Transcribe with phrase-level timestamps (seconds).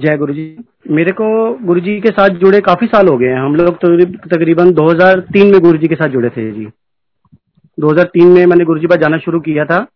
[0.00, 3.40] जय गुरु जी मेरे को गुरु जी के साथ जुड़े काफ़ी साल हो गए हैं।
[3.40, 6.66] हम लोग तो तकरीबन 2003 में गुरु जी के साथ जुड़े थे जी।
[7.78, 9.86] 2003 में मैंने गुरु जी पास जाना शुरू किया था।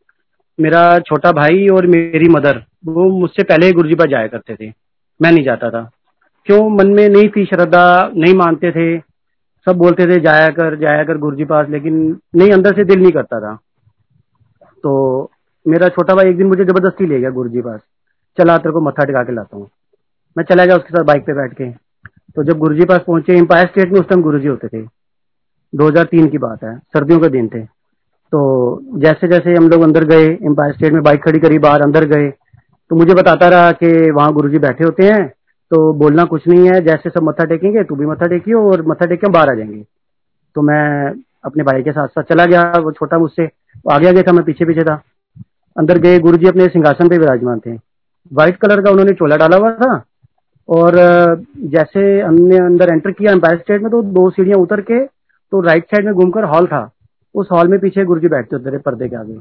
[0.60, 4.54] मेरा छोटा भाई और मेरी मदर, वो मुझसे पहले ही गुरु जी पास जाया करते
[4.54, 4.72] थे।
[5.22, 5.90] मैं नहीं जाता था।
[6.46, 6.70] क्यों?
[6.70, 8.98] मन में नहीं थी श्रद्धा, नहीं मानते थे।
[9.66, 13.00] सब बोलते थे, जाया कर जाया कर गुरु जी पास, लेकिन नहीं, अंदर से दिल
[13.00, 13.54] नहीं करता था।
[14.82, 15.30] तो
[15.68, 17.80] मेरा छोटा भाई एक दिन मुझे ज़बरदस्ती ले गया गुरु जी पास।
[18.38, 19.68] चला तेरे को मत्था टिका के लाता हूँ।
[20.36, 21.70] मैं चला गया उसके साथ बाइक पे बैठ के।
[22.36, 24.82] तो जब गुरु पास पहुँचे एम्पायर स्टेट में उस टाइम गुरु होते थे।
[25.72, 27.60] 2003 की बात है, सर्दियों के दिन थे।
[28.32, 28.40] तो
[29.00, 32.30] जैसे जैसे हम लोग अंदर गए एम्पायर स्टेट में बाइक खड़ी करी, बाहर अंदर गए
[32.90, 35.26] तो मुझे बताता रहा कि वहाँ गुरु जी बैठे होते हैं
[35.70, 39.06] तो बोलना कुछ नहीं है, जैसे सब मत्था टेकेंगे, तू भी मत्था टेकियो और मत्था
[39.06, 39.82] टेक के बाहर आ जाएँगे।
[40.56, 41.12] तो मैं
[41.44, 43.48] अपने भाई के साथ साथ चला गया, वो छोटा मुझसे।
[43.92, 44.94] आगे आगे था, मैं पीछे पीछे था।
[45.76, 49.56] अंदर गए गुरु जी अपने सिंहासन पे विराजमान थे। व्हाइट कलर का उन्होंने चोला डाला
[49.56, 49.94] हुआ था
[50.68, 50.94] और
[51.66, 55.84] जैसे हमने अंदर एंटर किया एम्पायर स्टेट में तो दो सीढ़ियाँ उतर के तो राइट
[55.84, 56.90] साइड में घूमकर हॉल था।
[57.34, 59.38] उस हॉल में पीछे गुरु जी बैठते होते थे, पर्दे के आगे।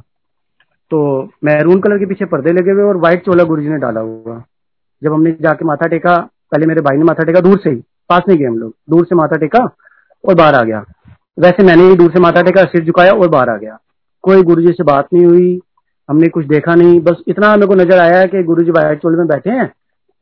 [0.92, 4.42] तो मैरून कलर के पीछे पर्दे लगे हुए और व्हाइट चोला गुरु ने डाला हुआ।
[5.02, 6.16] जब हमने जाके माथा टेका,
[6.52, 7.76] पहले मेरे भाई ने माथा टेका दूर से ही,
[8.10, 9.64] पास नहीं गए हम लोग। दूर से माथा टेका
[10.24, 10.84] और बाहर आ गया।
[11.38, 13.78] वैसे मैंने ही दूर से माथा टेका, सिर झुकाया और बाहर आ गया।
[14.24, 15.62] कोई गुरु से बात नहीं हुई,
[16.10, 19.18] हमने कुछ देखा नहीं। बस इतना मेरे को नज़र आया कि गुरु जी व्हाइट चोले
[19.18, 19.72] में बैठे हैं।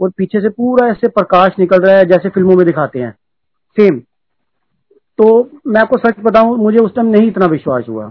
[0.02, 3.12] और पीछे से पूरा ऐसे प्रकाश निकल रहा है जैसे फ़िल्मों में दिखाते हैं।
[3.78, 4.00] सेम
[5.20, 8.10] तो मैं आपको सच बताऊँ, मुझे उस टाइम नहीं इतना विश्वास हुआ।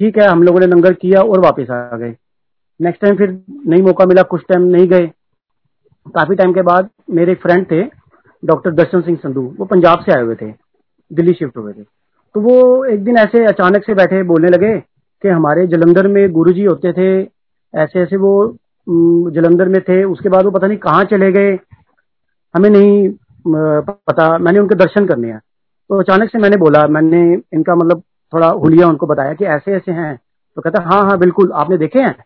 [0.00, 2.14] ठीक है, हम लोगों ने लंगर किया और वापस आ गए।
[2.80, 3.30] नेक्स्ट टाइम फिर
[3.66, 5.06] नहीं मौका मिला, कुछ टाइम नहीं गए।
[6.06, 7.82] काफ़ी टाइम के बाद मेरे फ्रेंड थे
[8.42, 10.52] डॉक्टर दर्शन सिंह संधू, वो पंजाब से आए हुए थे,
[11.10, 15.28] दिल्ली शिफ्ट हुए थे। तो वो एक दिन ऐसे अचानक से बैठे, बोलने लगे कि
[15.28, 17.10] हमारे जलंधर में गुरु जी होते थे
[17.74, 18.32] ऐसे ऐसे वो
[19.30, 21.58] जलंधर में थे, उसके बाद वो पता नहीं कहाँ चले गए।
[22.56, 23.10] हमें नहीं
[23.82, 25.38] पता। मैंने उनके दर्शन करने हैं।
[25.88, 28.02] तो अचानक से मैंने बोला, मैंने इनका मतलब
[28.34, 30.20] थोड़ा हुलिया उनको बताया कि ऐसे ऐसे हैं।
[30.56, 32.24] तो कहता हाँ हाँ बिल्कुल, आपने देखे हैं?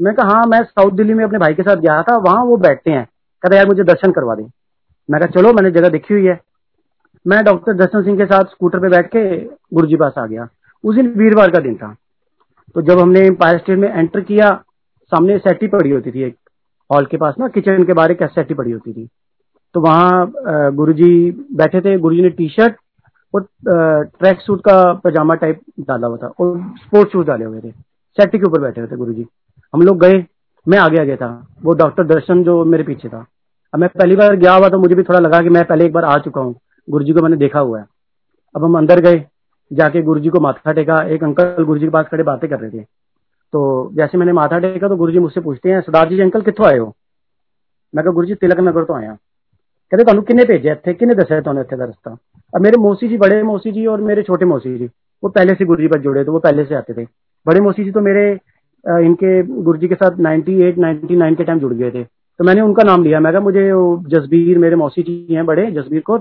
[0.00, 2.56] मैं कहा हाँ मैं साउथ दिल्ली में अपने भाई के साथ गया था, वहाँ वो
[2.56, 3.08] बैठते हैं।
[3.42, 4.42] कहता, यार, मुझे दर्शन करवा दे।
[5.10, 6.40] मैं कहा, चलो, मैंने जगह देखी हुई है।
[7.26, 10.48] मैं डॉक्टर दर्शन सिंह के साथ स्कूटर पे बैठ के गुरु जी पास आ गया।
[10.84, 11.96] उस दिन वीरवार का दिन था।
[12.74, 14.62] तो जब हमने एम्पायर स्टेट में एंटर किया
[15.12, 16.36] सामने सेटी पड़ी होती थी एक
[16.90, 19.08] हॉल के पास ना किचन के बाहर एक सेटी पड़ी होती थी।
[19.74, 22.74] तो वहाँ गुरुजी बैठे थे, गुरुजी ने टी शर्ट
[23.34, 27.70] और ट्रैक सूट का पजामा टाइप डाला हुआ था और स्पोर्ट्स शूज़ डाले हुए थे।
[27.70, 29.26] सेटी के ऊपर बैठे हुए थे गुरुजी।
[29.74, 30.24] हम लोग गए,
[30.66, 31.28] मैं आगे आगे था।
[31.64, 33.24] वो डॉक्टर दर्शन जो मेरे पीछे था।
[33.74, 35.92] अब मैं पहली बार गया हुआ तो मुझे भी थोड़ा लगा कि मैं पहले एक
[35.92, 36.54] बार आ चुका हूँ।
[36.88, 37.86] गुरु जी को मैंने देखा हुआ है।
[38.54, 39.24] अब हम अंदर गए,
[39.70, 42.58] जाके गुरु जी को माथा टेका, एक अंकल गुरु जी के पास खड़े बातें कर
[42.58, 42.84] रहे थे।
[43.53, 43.61] तो
[43.95, 46.77] जैसे मैंने माथा टेका तो गुरु जी मुझसे पूछते हैं सरदार जी अंकल कितों आए
[46.77, 46.93] हो
[47.93, 49.13] मैं कहा गुरु जी तिलक नगर तो आया
[49.91, 52.11] कहते ਤੁਹਾਨੂੰ किन्ने भेजे थे किन्ने दसा ਤੁਹਾਨੂੰ ਇੱਥੇ ਦਾ ਰਸਤਾ
[52.53, 54.87] अब मेरे मौसी जी बड़े मौसी जी और मेरे छोटे मौसी जी
[55.23, 57.05] वो पहले से गुरु जी पर जुड़े तो वो पहले से आते थे
[57.45, 58.23] बड़े मौसी जी तो मेरे
[58.85, 62.83] इनके गुरु जी के साथ 98 99 के टाइम जुड़ गए थे तो मैंने उनका
[62.83, 63.63] नाम लिया मैं कहा मुझे
[64.09, 66.17] जसबीर मेरे मौसी जी हैं बड़े जसबीर को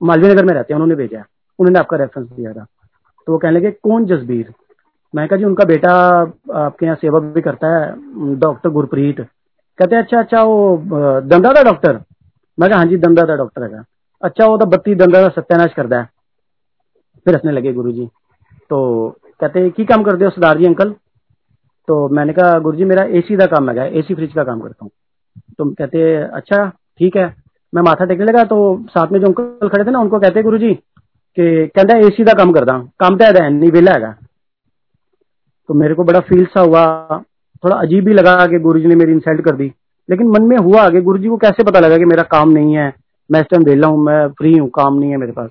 [0.00, 1.24] मालवीय नगर में रहते हैं उन्होंने भेजा
[1.58, 2.66] उन्होंने आपका रेफरेंस दिया था
[3.26, 4.52] तो वो कहने लगे कौन जसबीर
[5.13, 5.91] मैं कहा जी, उनका बेटा
[6.55, 7.93] आपके यहाँ सेवा भी करता है,
[8.35, 9.19] डॉक्टर गुरप्रीत।
[9.79, 10.77] कहते अच्छा अच्छा वो
[11.23, 11.99] दंदा का डॉक्टर?
[12.57, 13.83] मैं कहा हाँ जी दंदा का डॉक्टर है।
[14.23, 16.09] अच्छा वो तो बत्ती दंदा का सत्यानाश करता है।
[17.25, 18.05] फिर हंसने लगे गुरु जी
[18.69, 19.09] तो
[19.41, 20.89] कहते की काम करते हो, सरदार जी, अंकल?
[21.87, 24.85] तो मैंने कहा गुरु जी मेरा एसी का काम है, एसी फ्रिज का काम करता
[24.85, 24.91] हूँ।
[25.57, 26.65] तो कहते अच्छा
[26.99, 27.33] ठीक है।
[27.73, 28.57] मैं माथा टेकने लगा तो
[28.89, 32.33] साथ में जो अंकल खड़े थे ना, उनको कहते गुरु जी कि कहता एसी का
[32.33, 34.01] काम करता काम तो है, नहीं, वेला है
[35.68, 36.84] तो मेरे को बड़ा फील सा हुआ
[37.64, 39.72] थोड़ा अजीब भी लगा कि गुरु जी ने मेरी इंसल्ट कर दी
[40.08, 42.76] लेकिन मन में हुआ कि गुरु जी को कैसे पता लगा कि मेरा काम नहीं
[42.76, 42.92] है
[43.30, 45.50] मैं इस टाइम वेला हूँ मैं फ्री हूँ काम नहीं है मेरे पास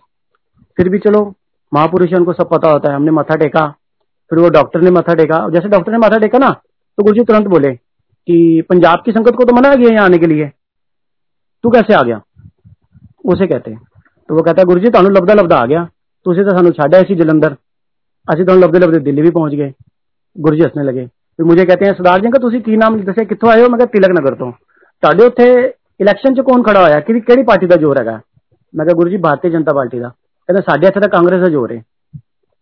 [0.78, 1.22] फिर भी चलो
[1.72, 3.68] महापुरुष उनको सब पता होता है हमने माथा टेका
[4.32, 7.24] फिर वो डॉक्टर ने माथा टेका जैसे डॉक्टर ने माथा टेका ना तो गुरु जी
[7.24, 8.38] तुरंत बोले कि
[8.70, 10.50] पंजाब की संगत को तो मना किया यहाँ आने के लिए
[11.64, 12.22] तू कैसे आ गया
[13.26, 15.88] उसे कहते तो वो कहता गुरु जी ਤੁਹਾਨੂੰ लबदा लबदा आ गया
[16.26, 17.54] ਤੁਸੀਂ ਤਾਂ ਸਾਨੂੰ ਛੱਡ ਆਏ ਸੀ ਜਲੰਧਰ
[18.28, 19.72] ਅਸੀਂ ਤੁਹਾਨੂੰ ਲੱਭਦੇ ਲੱਭਦੇ ਦਿੱਲੀ ਵੀ ਪਹੁੰਚ ਗਏ
[20.36, 23.24] ਗੁਰੂ ਜੀ ਹੱਸਣੇ ਲੱਗੇ ਫਿਰ ਮੁਝੇ ਕਹਤੇ हैं सरदार जी का ਤੁਸੀਂ ਕੀ ਨਾਮ ਦੱਸਿਆ
[23.24, 24.52] ਕਿੱਥੋਂ ਆਏ ਹੋ ਮੈਂ ਕਿਹਾ ਤਿਲਕ ਨਗਰ ਤੋਂ
[25.04, 25.52] ਤੁਹਾਡੇ ਉੱਥੇ
[26.00, 28.20] ਇਲੈਕਸ਼ਨ 'ਚ ਕੌਣ ਖੜਾ ਹੋਇਆ ਕਿ ਕਿਹੜੀ ਪਾਰਟੀ ਦਾ ਜ਼ੋਰ ਹੈਗਾ
[28.74, 30.10] ਮੈਂ ਕਿਹਾ ਗੁਰੂ ਜੀ ਭਾਰਤੀ जनता पार्टी का
[30.50, 31.80] कहते साढ़े ਇੱਥੇ ਤਾਂ कांग्रेस का जोर है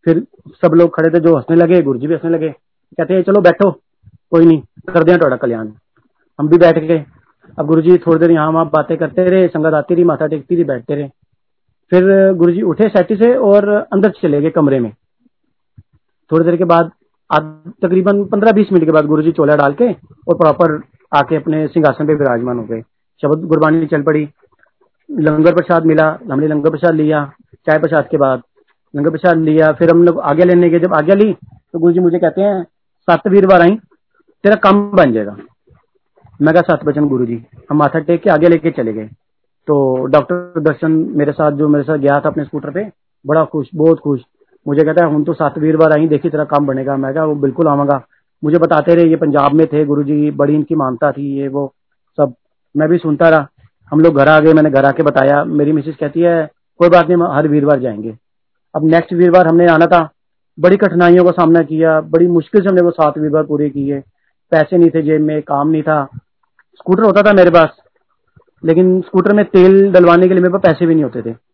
[0.05, 0.19] फिर
[0.63, 2.49] सब लोग खड़े थे जो हंसने लगे गुरु जी भी हंसने लगे
[2.97, 3.69] कहते हैं चलो बैठो
[4.31, 4.59] कोई नहीं
[4.89, 5.71] कर दिया थोड़ा कल्याण
[6.39, 6.97] हम भी बैठ गए
[7.57, 10.55] अब गुरु जी थोड़ी देर यहाँ वहां बातें करते रहे संगत आती रही माथा टेकती
[10.55, 11.07] रही बैठते रहे
[11.91, 14.91] फिर गुरु जी उठे सैटी से और अंदर चले गए कमरे में
[16.31, 16.91] थोड़ी देर के बाद
[17.32, 19.92] तकरीबन पंद्रह बीस मिनट के बाद गुरु जी चोला डाल के
[20.28, 20.80] और प्रॉपर
[21.16, 22.80] आके अपने सिंहासन पे विराजमान हो गए।
[23.22, 24.28] शब्द गुरबानी चल पड़ी।
[25.10, 27.32] लंगर प्रसाद मिला। हमने लंगर प्रसाद लिया,
[27.66, 28.42] चाय प्रसाद के बाद
[28.96, 31.32] लंगर प्रसाद लिया। फिर हम लोग आगे लेने गए। जब आगे ली
[31.72, 32.64] तो गुरु जी मुझे कहते हैं,
[33.02, 33.76] सात वीरवार आई,
[34.44, 35.36] तेरा काम बन जाएगा।
[36.42, 39.08] मैं कहा, सात बचन गुरु जी हम माथा टेक के आगे लेके चले गए।
[39.66, 42.90] तो डॉक्टर दर्शन मेरे साथ, जो मेरे साथ गया था अपने स्कूटर पे,
[43.26, 44.20] बड़ा खुश, बहुत खुश।
[44.68, 47.34] मुझे कहता है, हम तो सात वीरवार आई, देखी तेरा काम बनेगा। मैं कहा, वो
[47.34, 48.06] बिल्कुल आवागा।
[48.44, 51.74] मुझे बताते रहे, ये पंजाब में थे गुरु जी बड़ी इनकी मानता थी, ये वो
[52.16, 52.34] सब।
[52.76, 53.48] मैं भी सुनता रहा।
[53.90, 57.08] हम लोग घर आ गए, मैंने घर आके बताया। मेरी मिसेज कहती है, कोई बात
[57.08, 58.16] नहीं हर वीरवार जाएँगे।
[58.74, 60.10] अब नेक्स्ट वीरवार हमने आना था।
[60.60, 64.00] बड़ी कठिनाइयों का सामना किया। बड़ी मुश्किल से हमने वो सात वीरवार पूरे किए।
[64.50, 66.08] पैसे नहीं थे जेब में, काम नहीं था।
[66.74, 67.68] स्कूटर होता था मेरे पास,
[68.64, 71.49] लेकिन स्कूटर में तेल डलवाने के लिए मेरे पास पैसे भी नहीं होते थे।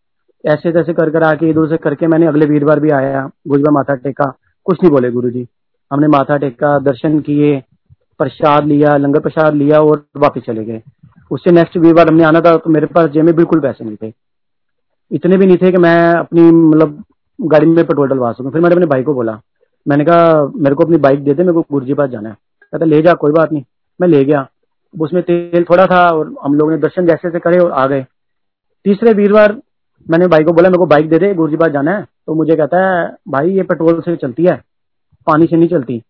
[0.46, 3.94] ऐसे तैसे कर कर आके इधर से करके मैंने अगले वीरवार भी आया गुरुबा माथा
[3.94, 4.32] टेका।
[4.66, 5.46] कुछ नहीं बोले गुरु जी
[5.90, 7.62] हमने माथा टेका, दर्शन किए,
[8.18, 10.82] प्रसाद लिया, लंगर प्रसाद लिया और वापस चले गए।
[11.30, 14.12] उससे नेक्स्ट वीरवार हमने आना था तो मेरे पास जेब में बिल्कुल पैसे नहीं थे।
[15.10, 17.02] इतने भी नहीं थे कि मैं अपनी मतलब
[17.40, 19.40] गाड़ी में पेट्रोल डलवा सकूँ। फिर मैंने अपने भाई को बोला।
[19.88, 22.36] मैंने कहा, मेरे को अपनी बाइक दे दे, मेरे को गुरु जी पास जाना है।
[22.72, 23.64] कहता, ले जा, कोई बात नहीं।
[24.00, 24.48] मैं ले गया।
[25.00, 28.06] उसमें तेल थोड़ा था और हम लोगों ने दर्शन जैसे जैसे करे और आ गए।
[28.84, 29.52] तीसरे वीरवार
[30.10, 32.56] मैंने भाई को बोला, मेरे को बाइक दे दे, गुरुजी पास जाना है। तो मुझे
[32.56, 34.56] कहता है, भाई, ये पेट्रोल से चलती है।
[35.26, 36.02] पानी से नहीं चलती।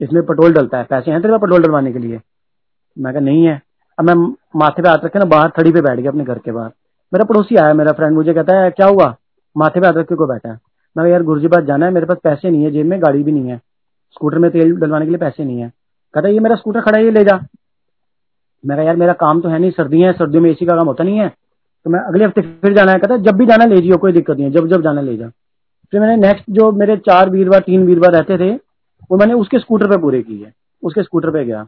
[0.00, 2.20] इसमें पेट्रोल डलता है। पैसे हैं तेरे पास पेट्रोल डलवाने के लिए?
[2.98, 3.62] मैं कहा, नहीं है।
[3.98, 6.52] अब मैं माथे पे हाथ रखे ना, बाहर थड़ी पे बैठ गया अपने घर के
[6.52, 6.70] बाहर।
[7.12, 9.16] मेरा पड़ोसी आया, मेरा फ्रेंड मुझे कहता है, क्या हुआ?
[9.56, 10.60] माथे पे हाथ रख के बैठा है?
[10.96, 13.32] मैं यार, गुरुजी पास जाना है, मेरे पास पैसे नहीं है, जेब में गाड़ी भी
[13.32, 13.56] नहीं है।
[14.12, 15.72] स्कूटर में तेल डलवाने के लिए पैसे नहीं है।
[16.14, 17.46] कहता, ये मेरा स्कूटर खड़ा है, ये ले जा।
[18.66, 21.04] मैं कहा, यार, मेरा काम तो है नहीं, सर्दियाँ सर्दियों में एसी का काम होता
[21.04, 21.34] नहीं है।
[21.88, 24.36] तो मैं अगले हफ़्ते फिर जाना है, कहता जब भी जाना ले जियो, कोई दिक्कत
[24.36, 25.28] नहीं है, जब जब जाना ले जा।
[25.92, 28.50] फिर मैंने नेक्स्ट जो मेरे चार वीरवार, तीन वीरवार रहते थे,
[29.10, 30.50] वो मैंने उसके स्कूटर पे पूरे किए,
[30.82, 31.62] उसके स्कूटर पे गया।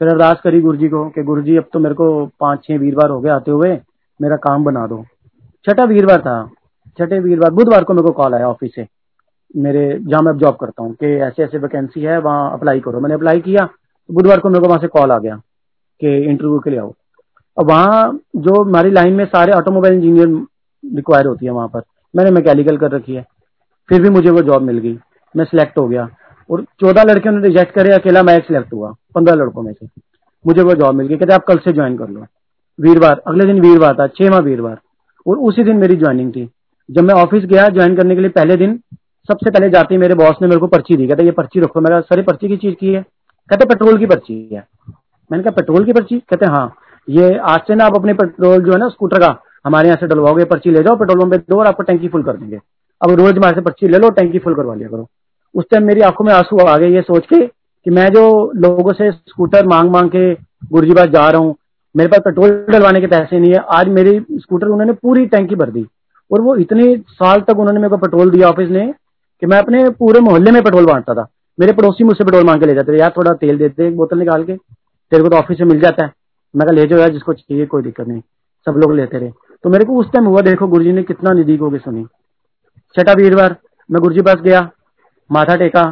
[0.00, 2.78] फिर अरदास करी गुरु जी को कि गुरु जी अब तो मेरे को पाँच, छह
[2.78, 3.78] वीरवार हो गए आते हुए,
[4.20, 5.04] मेरा काम बना दो।
[5.66, 6.50] छठा वीरवार था,
[6.98, 8.86] छठे वीरवार, बुधवार को मेरे को कॉल आया ऑफ़िस से,
[9.56, 13.14] मेरे, जहाँ मैं जॉब करता हूँ, कि ऐसे ऐसे वैकेंसी है, वहाँ अप्लाई करो। मैंने
[13.14, 13.68] अप्लाई किया,
[14.08, 15.36] बुधवार को मेरे को वहाँ से कॉल आ गया,
[16.00, 16.94] कि इंटरव्यू के लिए आओ।
[17.58, 20.28] वहाँ जो हमारी लाइन में सारे ऑटोमोबाइल इंजीनियर
[20.96, 21.82] रिक्वायर होती है वहाँ पर।
[22.16, 23.26] मैंने मैकेनिकल कर रखी है।
[23.88, 24.98] फिर भी मुझे वो जॉब मिल गई।
[25.36, 26.08] मैं सिलेक्ट हो गया।
[26.50, 29.88] और चौदह लड़कियों ने रिजेक्ट करे, अकेला मैं सिलेक्ट हुआ। पंद्रह लड़कों में से।
[30.46, 32.26] मुझे वो जॉब मिल गई। कहते आप कल से ज्वाइन कर लो।
[32.80, 34.78] वीरवार। अगले दिन वीरवार था। छह माह वीरवार।
[35.26, 36.50] और उसी दिन मेरी ज्वाइनिंग थी।
[36.90, 38.80] जब मैं ऑफ़िस गया ज्वाइन करने के लिए पहले दिन
[39.28, 42.00] सबसे पहले जाते मेरे बॉस ने मेरे को पर्ची दी। कहते ये पर्ची रखो। मेरा
[42.00, 43.02] सर पर्ची की चीज़ की है?
[43.48, 44.68] कहते पेट्रोल की पर्ची है।
[45.32, 46.18] मैंने कहा, पेट्रोल की पर्ची?
[46.18, 46.74] कहते हाँ।
[47.08, 50.06] ये आज से ना आप अपने पेट्रोल जो है ना, स्कूटर का हमारे यहाँ से
[50.06, 52.58] डलवाओगे, पर्ची ले जाओ, पेट्रोल पंप पे दो और आपको टैंकी फुल कर देंगे।
[53.00, 55.08] अब रोज हमारे से पर्ची ले लो, टैंकी फुल करवा लिया करो।
[55.54, 58.92] उस टाइम मेरी आँखों में आँसू आ गए ये सोच के कि मैं जो लोगों
[58.92, 61.54] से स्कूटर मांग मांग के गुरुजी पास जा रहा हूँ,
[61.94, 65.70] मेरे पास पेट्रोल डलवाने के पैसे नहीं है, आज मेरी स्कूटर उन्होंने पूरी टैंकी भर
[65.70, 65.86] दी।
[66.30, 68.86] और वो इतने साल तक उन्होंने मेरे को पेट्रोल दिया ऑफ़िस ने
[69.42, 71.26] कि मैं अपने पूरे मोहल्ले में पेट्रोल बांटता था।
[71.58, 74.44] मेरे पड़ोसी मुझसे पेट्रोल मांग के ले जाते थे, यार थोड़ा तेल देते बोतल निकाल
[74.44, 76.12] के, तेरे को तो ऑफ़िस से मिल जाता है।
[76.54, 78.20] मैं ले जाओ यार, जिसको चाहिए, कोई दिक्कत नहीं।
[78.66, 79.30] सब लोग लेते रहे।
[79.64, 82.04] तो मेरे को उस टाइम हुआ, देखो, गुरुजी ने कितना निधि होगी सुनी।
[82.96, 83.56] छठा वीरवार
[83.90, 84.60] मैं गुरुजी पास गया,
[85.30, 85.82] माथा टेका,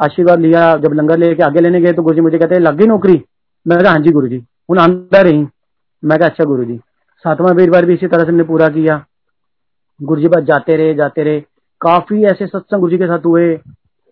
[0.00, 3.22] आशीर्वाद लिया, जब लंगर लेके आगे लेने गए तो गुरुजी मुझे कहते, लग गई नौकरी?
[3.66, 4.36] मैं कहा हाँ जी गुरु जी
[4.70, 5.46] हूँ आंदा रही।
[6.02, 6.76] मैं कहा अच्छा गुरु जी
[7.24, 9.04] सातवां वीरवार भी इसी तरह से हमने पूरा किया।
[10.00, 11.40] गुरु जी पास जाते रहे जाते रहे।
[11.80, 13.58] काफ़ी ऐसे सत्संग गुरु जी के साथ हुए।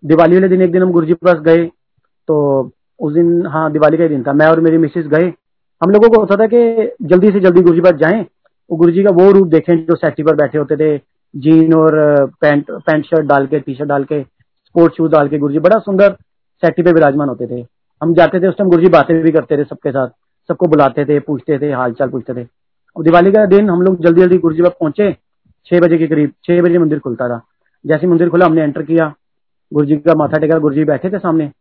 [0.03, 1.65] दिवाली वाले दिन एक दिन हम गुरु जी के पास गए
[2.27, 2.37] तो
[2.99, 5.31] उस दिन हाँ दिवाली का दिन था। मैं और मेरी मिसेज गए।
[5.81, 8.21] हम लोगों को होता था कि जल्दी से जल्दी गुरु जी पास जाएँ,
[8.69, 10.97] वो गुरु जी का वो रूप देखें जो सेटी पर बैठे होते थे,
[11.33, 11.95] जीन और
[12.41, 15.59] पैंट पैंट शर्ट डाल के टी शर्ट डाल के, स्पोर्ट शूज़ डाल के गुरु जी
[15.59, 16.15] बड़ा सुंदर
[16.63, 17.65] सेटी पे विराजमान होते थे।
[18.01, 20.09] हम जाते थे उस टाइम गुरु जी बातें भी करते थे सबके साथ,
[20.49, 22.47] सबको बुलाते थे, पूछते थे हाल चाल पूछते थे।
[22.95, 25.11] और दिवाली का दिन हम लोग जल्दी जल्दी गुरु जी पास पहुँचे,
[25.67, 27.41] छह बजे के करीब, छह बजे मंदिर खुलता था।
[27.85, 29.13] जैसे मंदिर खुला हमने एंटर किया
[29.71, 31.51] गुरु जी का माथा टेका गुरु जी बैठे थे सामने,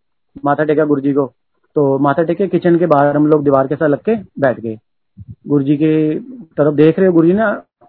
[0.44, 1.33] माथा टेका गुरु जी को
[1.76, 4.78] तो माथा टेके किचन के बाहर हम लोग दीवार के साथ लग के बैठ गए।
[5.49, 7.45] गुरु जी के तरफ़ देख रहे गुरु जी ने,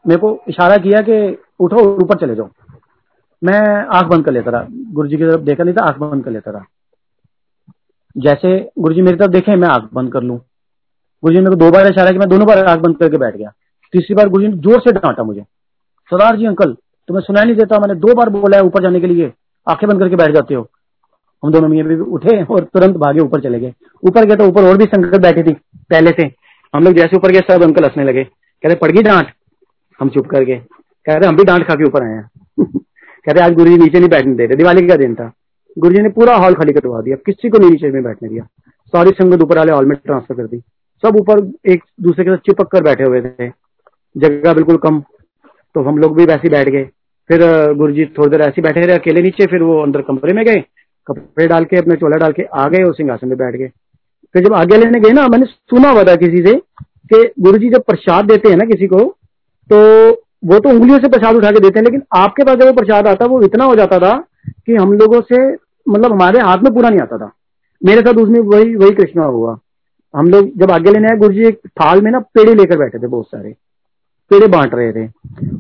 [0.06, 2.50] मेरे को इशारा किया कि उठो ऊपर चले जाओ।
[3.42, 6.24] मैं आँख बंद कर लेता रहा। गुरु जी की तरफ़ देखा नहीं था, आँख बंद
[6.24, 6.66] कर लेता रहा।
[8.18, 10.38] जैसे गुरु जी मेरी तरफ़ देखे, मैं आँख बंद कर लूँ।
[11.24, 13.36] गुरु जी मेरे को दो बार इशारा किया, मैं दोनों बार आँख बंद करके बैठ
[13.36, 13.50] गया।
[13.94, 15.42] तीसरी बार गुरु जी ने ज़ोर से डांटा मुझे।
[16.12, 16.74] सरदार जी, अंकल,
[17.10, 19.32] तुम्हें सुनाई नहीं देता, मैंने दो बार बोला है ऊपर जाने के लिए।
[19.68, 20.68] आँखें बंद करके बैठ जाते हो।
[21.44, 23.74] हम दोनों मियाँ भी उठे और तुरंत भागे ऊपर चले गए।
[24.04, 26.32] ऊपर गए तो ऊपर और भी संगत बैठी थी, पहले से।
[26.76, 29.28] हम लोग जैसे ऊपर गए, सब अंकल हंसने लगे। कह रहे पड़ गई डांट।
[30.00, 30.62] हम चुप कर गए।
[31.06, 32.30] कह रहे, हम भी डांट खा के ऊपर आए हैं।
[33.26, 35.32] कह रहे, आज गुरु जी नीचे नहीं बैठने दे रहे। दिवाली का दिन था।
[35.80, 38.48] गुरु जी ने पूरा हॉल खाली कटवा दिया। किसी को नहीं नीचे में बैठने दिया।
[38.88, 40.58] सारी संगत ऊपर वाले हॉल में ट्रांसफ़र कर दी।
[41.06, 43.48] सब ऊपर एक दूसरे के साथ चिपक कर बैठे हुए थे।
[44.18, 45.02] जगह बिल्कुल कम।
[45.76, 46.84] तो हम लोग भी वैसे बैठ गए।
[47.28, 50.46] फिर गुरु जी थोड़ी देर ऐसे बैठे रहे। अकेले नीचे, फिर वो अंदर कमरे में
[50.46, 50.64] गए।
[51.08, 53.72] कपड़े डाल के, अपने चोला डाल के आ गए और सिंहासन में बैठ गए।
[54.36, 56.54] फिर जब आगे लेने गए ना, मैंने सुना हुआ था किसी से
[57.14, 59.00] कि गुरु जी जब प्रसाद देते हैं ना किसी को
[59.70, 59.78] तो
[60.46, 63.08] वो तो उंगलियों से प्रसाद उठा के देते हैं, लेकिन आपके पास जब वो प्रसाद
[63.08, 64.18] आता, वो इतना हो जाता था
[64.66, 65.38] कि हम लोगों से
[65.88, 67.32] मतलब हमारे हाथ में पूरा नहीं आता था।
[67.82, 69.58] मेरे साथ उसमें वही वही कृष्णा हुआ।
[70.14, 73.00] हम लोग जब आगे लेने आए गुरु जी एक थाल में ना पेड़े लेकर बैठे
[73.00, 73.56] थे बहुत सारे।
[74.32, 75.06] पेड़े बांट रहे थे।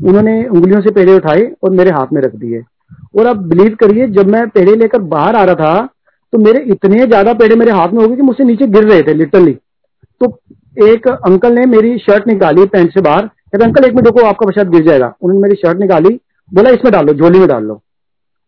[0.07, 2.61] उन्होंने उंगलियों से पेड़े उठाए और मेरे हाथ में रख दिए।
[3.15, 5.88] और आप बिलीव करिए, जब मैं पेड़े लेकर बाहर आ रहा था
[6.34, 9.01] तो मेरे इतने ज़्यादा पेड़े मेरे हाथ में हो गए कि मुझसे नीचे गिर रहे
[9.03, 9.53] थे लिटरली
[10.22, 10.38] तो
[10.86, 14.45] एक अंकल ने मेरी शर्ट निकाली पैंट से बाहर। कहते, अंकल, एक मिनट रुको, आपका
[14.45, 16.10] प्रसाद गिर जाएगा। उन्होंने मेरी शर्ट निकाली,
[16.51, 17.81] बोला, इसमें डाल लो झोली में डाल लो।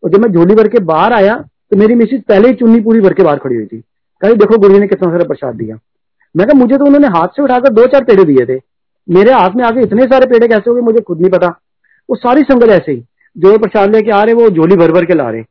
[0.02, 1.34] और जब मैं झोली भर के बाहर आया
[1.70, 3.82] तो मेरी मिसिज पहले ही चुन्नी पूरी भर के बाहर खड़ी हुई थी।
[4.22, 5.78] कहीं देखो, गुरु ने कितना सारा प्रसाद दिया।
[6.34, 8.60] मैं कहा, मुझे तो उन्होंने हाथ से उठाकर दो चार पेड़े दिए थे।
[9.08, 11.48] मेरे हाथ में आके इतने सारे पेड़े कैसे हो गए, मुझे खुद नहीं पता।
[12.08, 13.02] वो सारी संगत ऐसे ही।
[13.38, 15.42] जो प्रसाद लेके आ रहे वो झोली भर भर के ला रहे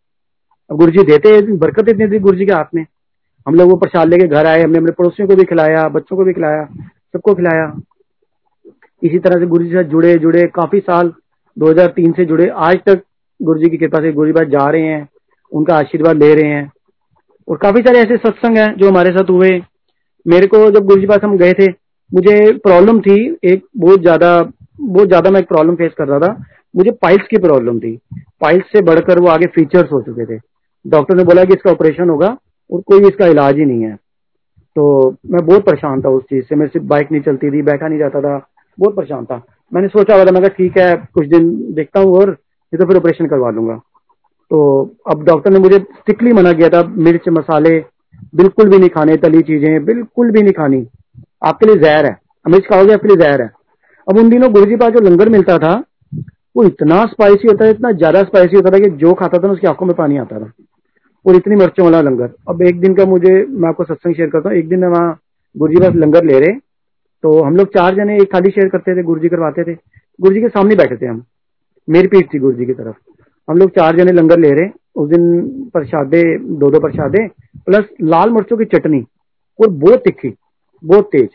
[0.69, 2.85] अब गुरु जी देते बरकत इतनी थी गुरु जी के हाथ में।
[3.47, 6.23] हम लोग वो प्रसाद लेके घर आए, हमने अपने पड़ोसियों को भी खिलाया, बच्चों को
[6.23, 6.63] भी खिलाया,
[7.13, 7.71] सबको खिलाया।
[9.01, 11.13] इसी तरह से गुरु जी से जुड़े जुड़े काफ़ी साल
[11.57, 13.03] 2003 से जुड़े। आज तक
[13.39, 15.07] गुरु जी की कृपा से गुरु जी जा रहे हैं,
[15.51, 16.71] उनका आशीर्वाद ले रहे हैं।
[17.47, 19.49] और काफ़ी सारे ऐसे सत्संग हैं जो हमारे साथ हुए।
[20.25, 21.67] मेरे को जब गुरु जी पास हम गए थे,
[22.11, 24.31] मुझे प्रॉब्लम थी, एक बहुत ज़्यादा
[24.79, 26.43] बहुत ज़्यादा मैं एक प्रॉब्लम फेस कर रहा था।
[26.75, 27.99] मुझे पाइल्स की प्रॉब्लम थी।
[28.41, 30.39] पाइल्स से बढ़कर वो आगे फीचर्स हो चुके थे।
[30.85, 32.37] डॉक्टर ने बोला कि इसका ऑपरेशन होगा
[32.69, 33.95] और कोई इसका इलाज ही नहीं है।
[34.75, 37.87] तो मैं बहुत परेशान था उस चीज़ से। मेरे से बाइक नहीं चलती थी, बैठा
[37.87, 38.37] नहीं जाता था।
[38.79, 39.41] बहुत परेशान था।
[39.73, 42.97] मैंने सोचा हुआ था, मैं ठीक है, कुछ दिन देखता हूँ और नहीं तो फिर
[42.97, 43.75] ऑपरेशन करवा लूँगा।
[44.51, 44.59] तो
[45.09, 47.79] अब डॉक्टर ने मुझे स्ट्रिक्टली मना किया था, मिर्च, मसाले
[48.35, 50.85] बिल्कुल भी नहीं खाने, तली चीज़ें बिल्कुल भी नहीं खानी।
[51.43, 53.51] आपके लिए जहर है। मिर्च खाओगे, आपके लिए जहर है।
[54.07, 55.83] अब उन दिनों गुरुजी पास जो लंगर मिलता था
[56.57, 59.53] वो इतना स्पाइसी होता था इतना ज़्यादा स्पाइसी होता था कि जो खाता था ना,
[59.53, 60.51] उसकी आँखों में पानी आता था।
[61.25, 64.49] और इतनी मिर्चों वाला लंगर। अब एक दिन का मुझे, मैं आपको सत्संग शेयर करता
[64.49, 65.19] हूँ। एक दिन वहाँ
[65.55, 66.59] गुरु जी पास लंगर ले रहे
[67.23, 69.73] तो हम लोग चार जने एक थाली शेयर करते थे गुरु जी करवाते थे।
[70.19, 71.23] गुरु जी के सामने बैठे थे हम।
[71.87, 72.95] मेरी पीठ थी गुरु जी की तरफ़।
[73.47, 77.27] हम लोग चार जने लंगर ले रहे, उस दिन प्रसादे दो दो प्रसादे,
[77.65, 78.99] प्लस लाल मिर्चों की चटनी।
[79.59, 80.33] और बहुत तिखी,
[80.83, 81.29] बहुत तेज।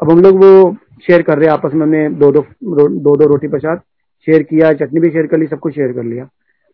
[0.00, 0.76] अब हम लोग वो
[1.06, 2.40] शेयर कर रहे हैं, आपस में हमने दो दो
[2.88, 3.80] दो दो रोटी प्रसाद।
[4.26, 6.28] शेयर किया, चटनी भी शेयर कर ली, सब कुछ शेयर कर लिया।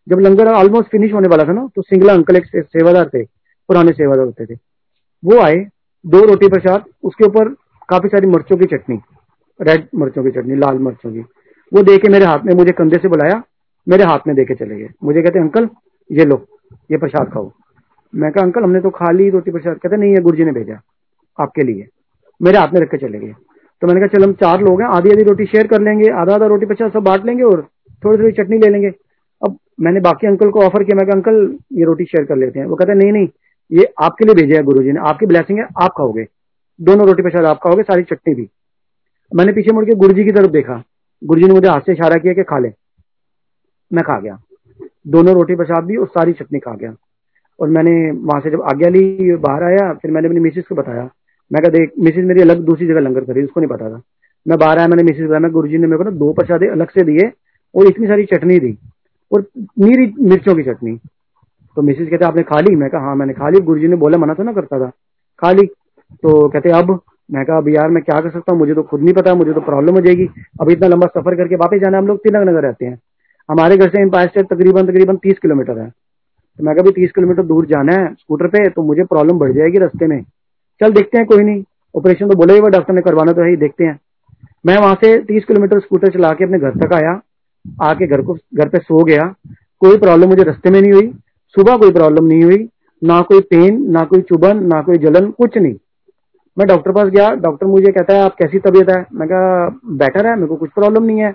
[0.07, 3.23] जब लंगर ऑलमोस्ट फिनिश होने वाला था ना तो सिंगला अंकल एक सेवादार थे,
[3.69, 4.59] पुराने सेवादार होते थे।
[5.23, 5.57] वो आए,
[6.05, 7.49] दो रोटी प्रसाद, उसके ऊपर
[7.89, 9.01] काफ़ी सारी मिर्चों की चटनी
[9.61, 11.21] रेड मिर्चों की चटनी, लाल मिर्चों की।
[11.73, 13.43] वो दे के मेरे हाथ में, मुझे कंधे से बुलाया,
[13.87, 15.69] मेरे हाथ में देके चले गए। मुझे कहते, अंकल,
[16.11, 16.45] ये लो,
[16.91, 17.51] ये प्रसाद खाओ।
[18.13, 20.81] मैं कहा, अंकल, हमने तो खा ली रोटी प्रसाद। कहते, नहीं, ये गुरुजी ने भेजा,
[21.39, 21.87] आपके लिए।
[22.41, 23.35] मेरे हाथ में रख के चले गए।
[23.83, 26.35] तो मैंने कहा, चल, हम चार लोग हैं आधी आधी रोटी शेयर कर लेंगे आधा
[26.35, 27.69] आधा रोटी प्रसाद सब बांट लेंगे और
[28.05, 28.89] थोड़ी थोड़ी चटनी ले लेंगे।
[29.43, 32.67] अब मैंने बाकी अंकल को ऑफ़र किया, मैं अंकल ये रोटी शेयर कर लेते हैं।
[32.67, 33.29] वो कहते हैं, नहीं नहीं,
[33.73, 36.27] ये आपके लिए भेजे है गुरु ने, आपकी ब्लैसिंग है, आप खाओगे।
[36.81, 38.49] दोनों रोटी प्रसाद आप खाओगे, सारी चटनी भी।
[39.35, 40.83] मैंने पीछे मुड़ के गुरु जी की तरफ़ देखा।
[41.25, 42.69] गुरु जी ने मुझे हाथ से इशारा किया कि खा ले।
[43.93, 44.39] मैं खा गया।
[45.09, 46.95] दोनों रोटी प्रसाद भी और सारी चटनी खा गया।
[47.61, 51.11] और मैंने वहाँ से जब आज्ञा ली, बाहर आया, फिर मैंने अपनी मिसिस को बताया
[51.53, 54.03] मैं कहा, देख मिसिज मेरी अलग दूसरी जगह लंगर करी उसको नहीं पता था।
[54.47, 56.91] मैं बाहर आया, मैंने मिसिस बताया मैं गुरु ने मेरे को ना दो प्रसादे अलग
[56.91, 57.31] से दिए
[57.75, 58.79] और इतनी सारी चटनी दी
[59.33, 59.47] और
[59.79, 60.97] नीरी मिर्चों की चटनी।
[61.77, 62.77] तो मिसिज कहते, आपने खा ली?
[62.77, 64.91] मैं कहा हाँ मैंने खा ली। गुरु ने बोला, मना तो ना करता था।
[65.39, 65.67] खा ली?
[66.23, 67.01] तो कहते, अब।
[67.33, 68.59] मैं कहा, अब यार, मैं क्या कर सकता हूँ?
[68.61, 70.29] मुझे तो खुद नहीं पता, मुझे तो प्रॉब्लम हो जाएगी।
[70.61, 72.99] अब इतना लंबा सफ़र करके वापस जाना हम लोग तिलक नगर रहते हैं।
[73.51, 75.89] हमारे घर से एम्पायर से तकरीबन तकरीबन तीस किलोमीटर है।
[76.59, 79.79] तो मैं कभी तीस किलोमीटर दूर जाना है स्कूटर पे तो मुझे प्रॉब्लम बढ़ जाएगी
[79.79, 80.23] रास्ते में।
[80.81, 81.65] चल देखते हैं, कोई नहीं।
[81.97, 84.01] ऑपरेशन तो बोले हुआ डॉक्टर ने, करवाना तो है ही, देखते हैं।
[84.67, 87.21] मैं वहाँ से तीस किलोमीटर स्कूटर चला के अपने घर तक आया।
[87.83, 89.35] आके घर को, घर पे सो गया।
[89.81, 91.15] कोई प्रॉब्लम मुझे रास्ते में नहीं हुई।
[91.49, 92.69] सुबह कोई प्रॉब्लम नहीं हुई।
[93.05, 95.75] ना कोई पेन ना कोई चुभन, ना कोई जलन, कुछ नहीं।
[96.59, 99.07] मैं डॉक्टर पास गया। डॉक्टर मुझे कहता है, आप कैसी तबीयत है?
[99.15, 101.35] मैं कहा, बेटर है, मेरे को कुछ प्रॉब्लम नहीं है।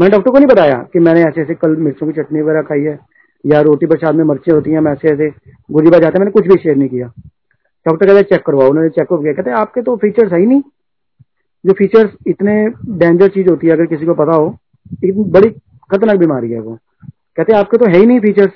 [0.00, 2.80] मैंने डॉक्टर को नहीं बताया कि मैंने ऐसे ऐसे कल मिर्चों की चटनी वगैरह खाई
[2.80, 2.98] है
[3.46, 5.28] या रोटी प्रसाद में मिर्चें होती हैं, मैं ऐसे ऐसे
[5.70, 7.12] गोली बार जाते मैंने कुछ भी शेयर नहीं किया।
[7.86, 10.62] डॉक्टर कहते चेक करवाओ। उन्होंने चेकअप किया कहते आपके तो फीचर्स है ही नहीं।
[11.64, 12.54] जो फीचर्स इतने
[12.98, 14.56] डेंजर चीज़ होती है, अगर किसी को पता हो
[14.92, 15.48] इतनी बड़ी
[15.90, 16.78] खतरनाक बीमारी है वो।
[17.36, 18.52] कहते आपके तो है ही नहीं फीचर्स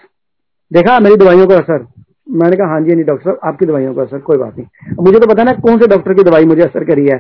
[0.73, 1.87] देखा, मेरी दवाइयों का असर।
[2.31, 5.19] मैंने कहा हाँ जी नहीं डॉक्टर साहब, आपकी दवाइयों का असर, कोई बात नहीं। मुझे
[5.19, 7.17] तो पता ना, कौन से डॉक्टर की दवाई मुझे असर करी है।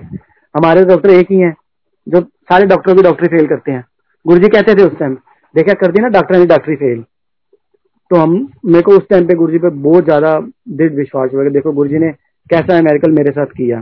[0.54, 1.54] हमारे डॉक्टर एक ही हैं,
[2.06, 3.84] जो सारे डॉक्टरों की डॉक्टरी फेल करते हैं।
[4.26, 5.14] गुरु जी कहते थे उस टाइम
[5.54, 7.04] देखा, कर दी ना, डॉक्टर ने डॉक्टरी फेल।
[8.10, 8.32] तो हम,
[8.64, 10.38] मेरे को उस टाइम पे गुरु जी पे बहुत ज़्यादा
[10.68, 12.10] दृढ़ विश्वास हुआ देखो गुरु जी ने
[12.50, 13.80] कैसा मेडिकल मेरे साथ किया।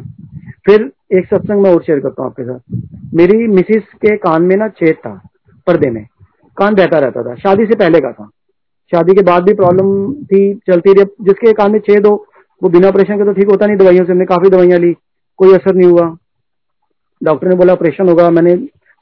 [0.66, 4.56] फिर एक सत्संग मैं और शेयर करता हूँ आपके साथ। मेरी मिसिस के कान में
[4.56, 5.14] ना छेद था,
[5.66, 6.04] पर्दे में।
[6.56, 8.28] कान बहता रहता था। शादी से पहले का था।
[8.92, 12.14] शादी के बाद भी प्रॉब्लम थी, चलती रही। जिसके कान में छेद हो,
[12.62, 14.94] वो बिना ऑपरेशन के तो ठीक होता नहीं, दवाइयों से हमने काफ़ी दवाइयाँ ली।
[15.38, 16.16] कोई असर नहीं हुआ।
[17.22, 18.54] डॉक्टर ने बोला ऑपरेशन होगा। मैंने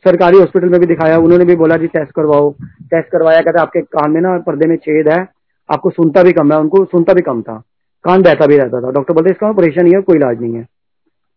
[0.04, 3.80] सरकारी हॉस्पिटल में भी दिखाया, उन्होंने भी बोला जी, टेस्ट करवाओ। टेस्ट करवाया, कहते, आपके
[3.80, 5.28] कान में ना पर्दे में छेद है,
[5.70, 7.62] आपको सुनता भी कम है। उनको सुनता भी कम था।
[8.04, 10.66] कान बहता भी रहता था। डॉक्टर बोलते, इसका ऑपरेशन ही है, कोई इलाज नहीं है।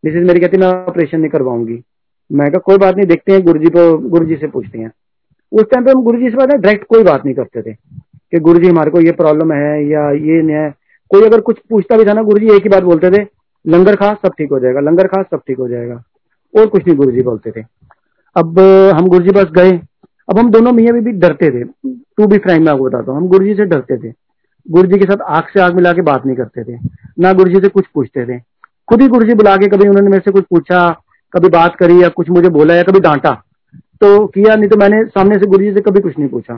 [0.05, 1.83] मिसेज मेरी कहती, मैं ऑपरेशन नहीं करवाऊँगी।
[2.31, 4.91] मैं कहा, कोई बात नहीं, देखते हैं गुरु जी को गुरु जी से पूछते हैं।
[5.51, 7.73] उस टाइम पे हम गुरु जी से बात डायरेक्ट कोई बात नहीं करते थे
[8.31, 10.73] कि गुरु जी हमारे को ये प्रॉब्लम है या ये नहीं है।
[11.09, 13.27] कोई अगर कुछ पूछता भी था ना गुरु जी एक ही बात बोलते थे,
[13.67, 16.03] लंगर खा, सब ठीक हो जाएगा, लंगर खा, सब ठीक हो जाएगा।
[16.57, 17.65] और कुछ नहीं गुरु जी बोलते थे।
[18.35, 18.59] अब
[18.95, 19.71] हम गुरु जी पास गए।
[20.27, 23.27] अब हम दोनों मियाँ भी, डरते थे। टू बी फ्रैंक मैं आपको बताता हूँ। हम
[23.27, 24.13] गुरु जी से डरते थे।
[24.65, 26.77] गुरु जी के साथ आग से आग मिला के बात नहीं करते थे।
[27.19, 28.39] ना गुरु जी से कुछ पूछते थे।
[28.87, 30.89] खुद ही गुरु जी बुला के कभी उन्होंने मेरे से कुछ पूछा
[31.33, 33.31] कभी बात करी या कुछ मुझे बोला या कभी डांटा
[34.01, 36.55] तो किया नहीं तो मैंने सामने से गुरु जी से कभी कुछ नहीं पूछा।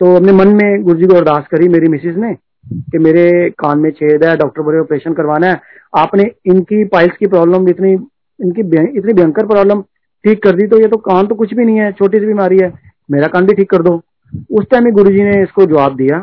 [0.00, 3.28] तो अपने मन में गुरु जी को अरदास करी मेरी मिसिज ने कि मेरे
[3.58, 5.60] कान में छेद है डॉक्टर बोले ऑपरेशन करवाना है।
[5.94, 8.60] आपने इनकी पाइल्स की प्रॉब्लम इतनी इनकी
[8.98, 9.82] इतनी भयंकर प्रॉब्लम
[10.24, 12.58] ठीक कर दी तो ये तो कान तो कुछ भी नहीं है, छोटी सी बीमारी
[12.62, 12.72] है।
[13.10, 14.02] मेरा कान भी ठीक कर दो।
[14.50, 16.18] उस टाइम ही गुरु जी ने इसको जवाब दिया,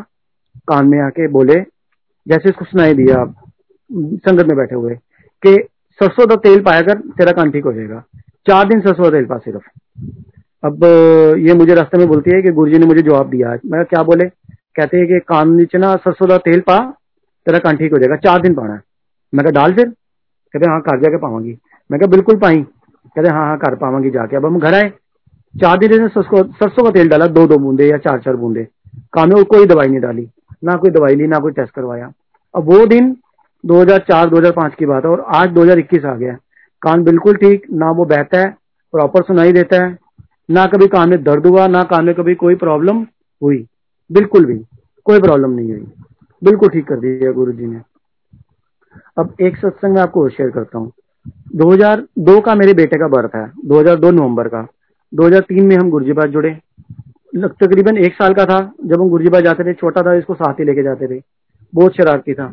[0.68, 1.54] कान में आके बोले,
[2.28, 3.24] जैसे इसको सुनाई दिया
[3.92, 4.94] संगत में बैठे हुए,
[5.42, 5.68] कि
[6.00, 8.04] सरसों का तेल पाया कर, तेरा कान ठीक हो जाएगा।
[8.46, 9.62] चार दिन सरसों का तेल पा सिर्फ़।
[10.64, 10.84] अब,
[11.38, 14.24] ये मुझे रास्ते में बोलती है कि गुरुजी ने मुझे जवाब दिया। मैं क्या बोले?
[14.76, 16.78] कहते हैं कि कान नीचे ना सरसों का तेल पा,
[17.46, 18.80] तेरा कान ठीक हो जाएगा, चार दिन पाना है।
[19.34, 19.88] मैं कहा, डाल फिर।
[20.54, 21.58] कहते हाँ घर जाके पाऊँगी।
[21.90, 22.64] मैं कहा, बिल्कुल पाई।
[23.16, 24.88] कहते हाँ हाँ घर पावांगी जाके। अब हम घर आए।
[25.54, 28.66] चार दिन सरसों का तेल डाला, दो दो बूंदे या चार चार बूंदे।
[29.18, 30.28] में कोई दवाई नहीं डाली।
[30.64, 32.12] ना कोई दवाई ली, ना कोई टेस्ट करवाया।
[32.54, 33.16] अब वो दिन
[33.64, 36.36] 2004-2005 की बात है, और आज 2021 आ गया
[36.82, 38.50] कान बिल्कुल ठीक, ना वो बहता है,
[38.94, 39.98] प्रॉपर सुनाई देता है।
[40.50, 43.02] ना कभी कान में दर्द हुआ, ना कान में कभी कोई प्रॉब्लम
[43.42, 43.66] हुई।
[44.10, 44.56] बिल्कुल भी
[45.06, 45.86] कोई प्रॉब्लम नहीं हुई।
[46.42, 47.80] बिल्कुल ठीक कर दिया गुरु जी ने।
[49.18, 50.90] अब एक सत्संग में आपको शेयर करता हूँ।
[51.28, 54.66] 2002 का मेरे बेटे का बर्थ है 2002 नवंबर का।
[55.14, 56.58] 2003 में हम गुरुजी पास जुड़े।
[57.36, 60.54] तकरीबन एक साल का था जब हम गुरुजी पास जाते थे, छोटा था, इसको साथ
[60.54, 61.22] ही लेके जाते थे।
[61.74, 62.52] बहुत शरारती था।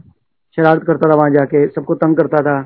[0.55, 2.63] शरारत करता था वहाँ जाके, सबको तंग करता था।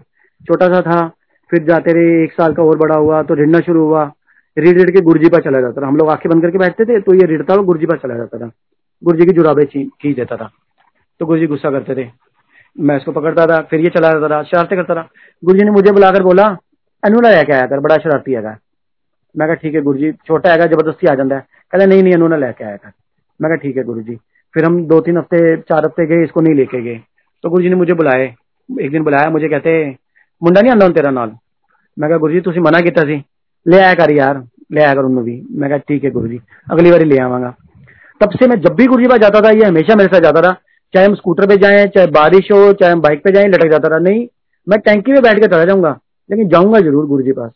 [0.48, 1.08] छोटा सा था,
[1.52, 4.12] फिर जाते रहे, एक साल का और बड़ा हुआ तो रिड़ना शुरू हुआ।
[4.58, 7.00] रिड़ रिड़ के गुरुजी पर चला जाता था। हम लोग आँखें बंद करके बैठते थे
[7.02, 8.52] तो ये रिड़ता हुआ गुरुजी पर चला जाता था।
[9.04, 10.50] गुरुजी की जुराबे खींच देता था।
[11.20, 12.10] तो गुरुजी गुस्सा करते थे।
[12.76, 15.08] मैं इसको पकड़ता था, फिर ये चला जाता था, शरारते करता था।
[15.44, 16.46] गुरुजी ने मुझे बुलाकर बोला
[17.04, 18.42] अनुला लेके आया कर, बड़ा शरारती है
[19.36, 21.42] मैं कहा, ठीक है गुरु जी छोटा है ज़बरदस्ती आ जाता है।
[21.74, 22.92] कहते नहीं नहीं अनुना लेके आया कर।
[23.40, 24.16] मैं कहा, ठीक है गुरु जी
[24.56, 27.00] फिर हम दो तीन हफ़्ते, चार हफ़्ते गए, इसको नहीं लेके गए।
[27.44, 28.26] तो गुरु जी ने मुझे बुलाए,
[28.70, 29.74] एक दिन बुलाया, मुझे कहते,
[30.42, 31.36] मुंडा नहीं आंदा तेरा नाल?
[31.98, 33.04] मैं कहा गुरु जी तुम मना किया
[33.66, 36.40] ले आया कर यार, ले आया कर उन्होंने भी। मैं कहा, ठीक है गुरु जी
[36.72, 37.56] अगली बार ले आवागा।
[38.22, 40.42] तब से मैं जब भी गुरु जी पास जाता था, ये हमेशा मेरे साथ जाता
[40.42, 40.52] था
[40.94, 43.90] चाहे हम स्कूटर पे जाएँ, चाहे बारिश हो, चाहे हम बाइक पे जाएँ, लटक जाता
[43.90, 44.28] था नहीं,
[44.68, 45.98] मैं टैंकी में बैठ के चला जाऊँगा,
[46.30, 47.52] लेकिन जाऊँगा ज़रूर गुरु जी पास।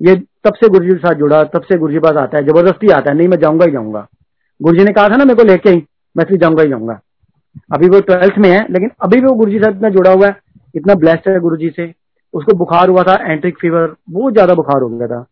[0.00, 2.44] ये तब से गुरु जी के साथ जुड़ा, तब से गुरु जी पास आता है,
[2.44, 4.06] ज़बरदस्ती आता है। नहीं, मैं जाऊँगा ही जाऊँगा।
[4.60, 5.82] गुरु जी ने कहा था ना मेरे को लेके ही
[6.16, 7.00] मैं इसलिए जाऊँगा ही जाऊँगा।
[7.72, 10.26] अभी वो ट्वेल्थ में है, लेकिन अभी भी वो गुरु जी साथ इतना जुड़ा हुआ
[10.26, 10.36] है,
[10.74, 11.92] इतना ब्लेस्ड है गुरु जी से।
[12.34, 15.24] उसको बुखार हुआ था एंट्रिक फीवर बहुत ज़्यादा बुखार हो गया था।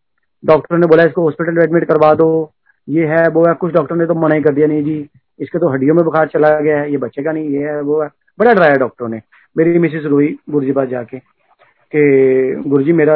[0.43, 2.51] डॉक्टर ने बोला, इसको हॉस्पिटल में एडमिट करवा दो,
[2.87, 4.99] ये है, वो है। कुछ डॉक्टर ने तो मना ही कर दिया, नहीं जी
[5.39, 8.01] इसके तो हड्डियों में बुखार चला गया है, ये बच्चे का नहीं, ये है, वो
[8.01, 9.21] है। बड़ा डराया डॉक्टरों ने,
[9.55, 13.15] मेरी मिसेस रोई गुरु जी पास जाके, कि गुरु जी मेरा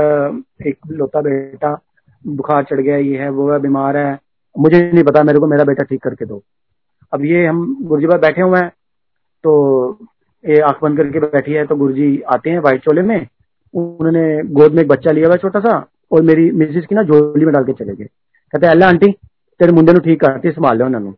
[0.67, 1.77] एक लोता बेटा,
[2.25, 4.17] बुखार चढ़ गया, ये है, वो है, बीमार है,
[4.55, 6.41] मुझे नहीं पता, मेरे को मेरा बेटा ठीक करके दो।
[7.13, 8.69] अब ये हम गुरु जी पास बैठे हुए हैं
[9.43, 9.99] तो
[10.43, 13.27] ये आँख बंद करके बैठी है तो गुरुजी आते हैं व्हाइट चोले में,
[13.73, 15.75] उन्होंने गोद में एक बच्चा लिया हुआ छोटा सा,
[16.11, 18.05] और मेरी मिसिस की ना झोली में डाल के चले गए।
[18.53, 19.11] कहते अल्लाह आंटी,
[19.59, 21.11] तेरे मुंडे ठीक करती, संभाल लो उन्होंने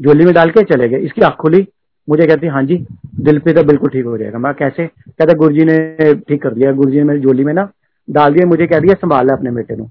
[0.00, 1.66] झोली में डाल के चले गए। इसकी आँख खुली।
[2.08, 2.76] मुझे कहती हाँ जी,
[3.16, 4.86] दिल पे तो बिल्कुल ठीक हो जाएगा। मैं कैसे?
[4.86, 7.68] कहते गुरु जी ने ठीक कर दिया गुरु जी ने मेरी झोली में ना
[8.08, 9.88] डाल दिया। मुझे कह दिया, संभाल अपने बेटे को।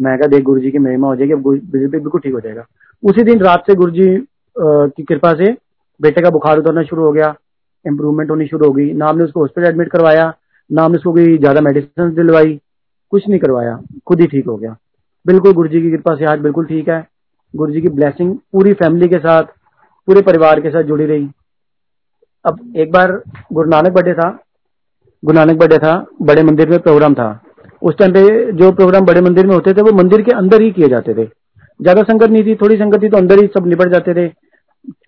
[0.00, 2.64] मैं कहा, देख गुरु जी की महिमा हो जाएगी। बिल्कुल ठीक हो जाएगा।
[3.02, 4.08] उसी दिन रात से गुरु जी
[4.56, 5.52] की कृपा से
[6.00, 7.34] बेटे का बुखार उतरना शुरू हो गया।
[7.84, 10.32] इंप्रूवमेंट होनी शुरू हो गई। ना हमने उसको हॉस्पिटल एडमिट करवाया,
[10.70, 12.58] ना हमने उसको कोई ज़्यादा मेडिसिन दिलवाई,
[13.12, 14.76] कुछ नहीं करवाया। खुद ही ठीक हो गया।
[15.26, 17.00] बिल्कुल गुरु जी की कृपा से आज बिल्कुल ठीक है।
[17.54, 19.44] गुरु जी की ब्लेसिंग पूरी फैमिली के साथ,
[20.08, 21.28] पूरे परिवार के साथ जुड़ी रही।
[22.44, 23.12] अब एक बार
[23.52, 24.28] गुरु नानक बर्थडे था,
[25.22, 27.28] गुरु नानक बर्थडे था, बड़े मंदिर में प्रोग्राम था।
[27.82, 30.70] उस टाइम पे जो प्रोग्राम बड़े मंदिर में होते थे, वो मंदिर के अंदर ही
[30.70, 33.88] किए जाते थे। ज़्यादा संगत नहीं थी, थोड़ी संगत थी तो अंदर ही सब निपट
[33.88, 34.28] जाते थे।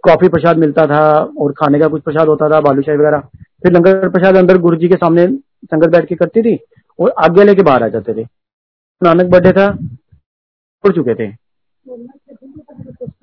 [0.05, 1.03] कॉफ़ी प्रसाद मिलता था
[1.41, 3.21] और खाने का कुछ प्रसाद होता था बालूशाही वगैरह।
[3.63, 6.59] फिर लंगर प्रसाद अंदर गुरु जी के सामने संगत बैठ के करती थी
[6.99, 8.27] और आज्ञा लेके बाहर आ जाते थे।
[9.03, 11.31] नानक बर्थडे था छोड़ चुके थे।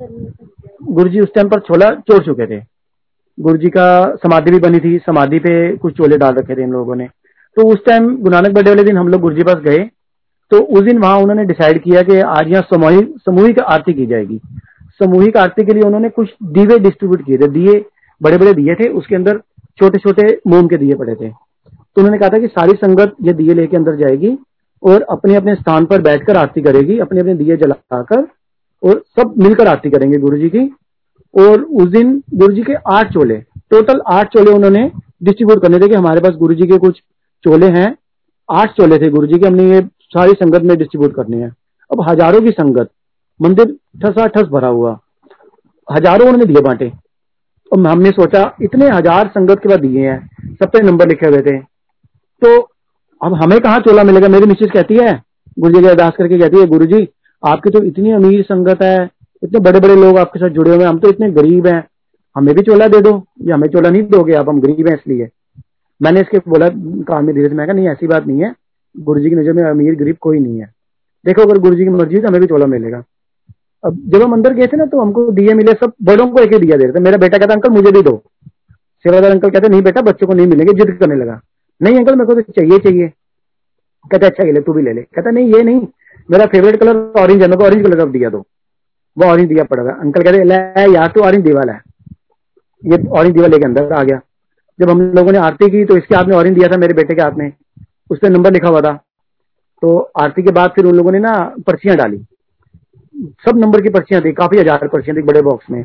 [0.01, 2.59] गुरु जी उस टाइम पर छोला छोड़ चुके थे।
[3.37, 6.71] गुरु जी का समाधि भी बनी थी, समाधि पे कुछ चोले डाल रखे थे इन
[6.71, 7.07] लोगों ने।
[7.57, 9.89] तो उस टाइम गुरु नानक बर्थडे वाले दिन हम लोग गुरु जी पास गए
[10.51, 14.39] तो उस दिन वहाँ उन्होंने डिसाइड किया कि आज यहाँ सामूहिक सामूहिक आरती की जाएगी।
[14.99, 17.83] सामूहिक आरती के लिए उन्होंने कुछ दीवे डिस्ट्रीब्यूट किए थे दिए
[18.21, 19.37] बड़े बड़े दिए थे, उसके अंदर
[19.79, 23.33] छोटे छोटे मोम के दिए पड़े थे। तो उन्होंने कहा था कि सारी संगत ये
[23.33, 24.37] दिए लेके अंदर जाएगी
[24.83, 28.27] और अपने अपने स्थान पर बैठकर आरती करेगी अपने अपने दिए जलाकर
[28.83, 30.69] और सब मिलकर आरती करेंगे गुरु जी की।
[31.33, 33.37] और उस दिन गुरु जी के आठ चोले
[33.71, 34.89] टोटल आठ चोले उन्होंने
[35.23, 37.01] डिस्ट्रीब्यूट करने थे कि हमारे पास गुरु जी के कुछ
[37.43, 37.95] चोले हैं।
[38.49, 41.49] आठ चोले थे गुरु जी के, हमने ये सारी संगत में डिस्ट्रीब्यूट करने हैं।
[41.91, 42.89] अब हज़ारों की संगत,
[43.39, 44.97] मंदिर ठसा ठस भरा हुआ।
[45.87, 46.91] हज़ारों उन्होंने दिए बांटे।
[47.71, 51.41] और हमने सोचा, इतने हज़ार संगत के बाद दिए हैं सब पे नंबर लिखे हुए
[51.41, 51.57] थे।
[52.41, 52.57] तो
[53.21, 55.11] अब हमें कहा चोला मिलेगा, मेरी मिसेज कहती है
[55.57, 57.07] गुरु जी की अरदास करके कहती है गुरु जी
[57.43, 59.09] आपकी तो इतनी अमीर संगत है,
[59.43, 61.83] इतने बड़े बड़े लोग आपके साथ जुड़े हुए हैं, हम तो इतने गरीब हैं।
[62.35, 65.29] हमें भी चोला दे दो, या हमें चोला नहीं दोगे आप हम गरीब हैं इसलिए।
[66.01, 66.67] मैंने इसके बोला
[67.07, 68.53] काम में धीरे मैं कहा, नहीं, ऐसी बात नहीं है।
[68.95, 70.73] गुरु जी की नज़र में अमीर गरीब कोई नहीं है।
[71.25, 73.03] देखो, अगर गुरु जी की मर्ज़ी तो हमें भी चोला मिलेगा।
[73.83, 76.53] अब जब हम अंदर गए थे ना तो हमको दिए मिले, सब बड़ों को एक
[76.53, 78.15] ही दिया दे रहे थे। मेरा बेटा कहता, अंकल, मुझे भी दो।
[79.05, 81.39] सेवादार अंकल कहते, नहीं बेटा, बच्चों को नहीं मिलेंगे, जिद करने लगा।
[81.81, 83.07] नहीं, अंकल, मेरे को तो चाहिए चाहिए।
[84.11, 85.79] कहते अच्छा ये ले, तू भी ले ले। कहता, नहीं, ये नहीं
[86.29, 88.39] मेरा फेवरेट कलर ऑरेंज है, मेरे को ऑरेंज कलर का दिया दो।
[89.17, 91.81] वो ऑरेंज दिया पड़ेगा अंकल कहते, ले यार तो ऑरेंज दीवाल है।
[92.83, 94.19] ये ऑरेंज दीवाल लेके अंदर आ गया।
[94.79, 97.15] जब हम लोगों ने आरती की तो इसके हाथ में ऑरेंज दिया था, मेरे बेटे
[97.15, 97.51] के हाथ में।
[98.09, 98.93] उस पर नंबर लिखा हुआ था।
[99.83, 101.33] तो आरती के बाद फिर उन लोगों ने ना
[101.67, 102.17] पर्चियाँ डाली।
[103.45, 105.83] सब नंबर की पर्चियाँ थी, काफ़ी हज़ार पर्चियाँ थी बड़े बॉक्स में।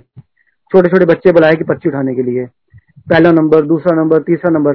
[0.72, 2.44] छोटे छोटे बच्चे बुलाए कि पर्ची उठाने के लिए।
[3.06, 4.74] पहला नंबर दूसरा नंबर तीसरा नंबर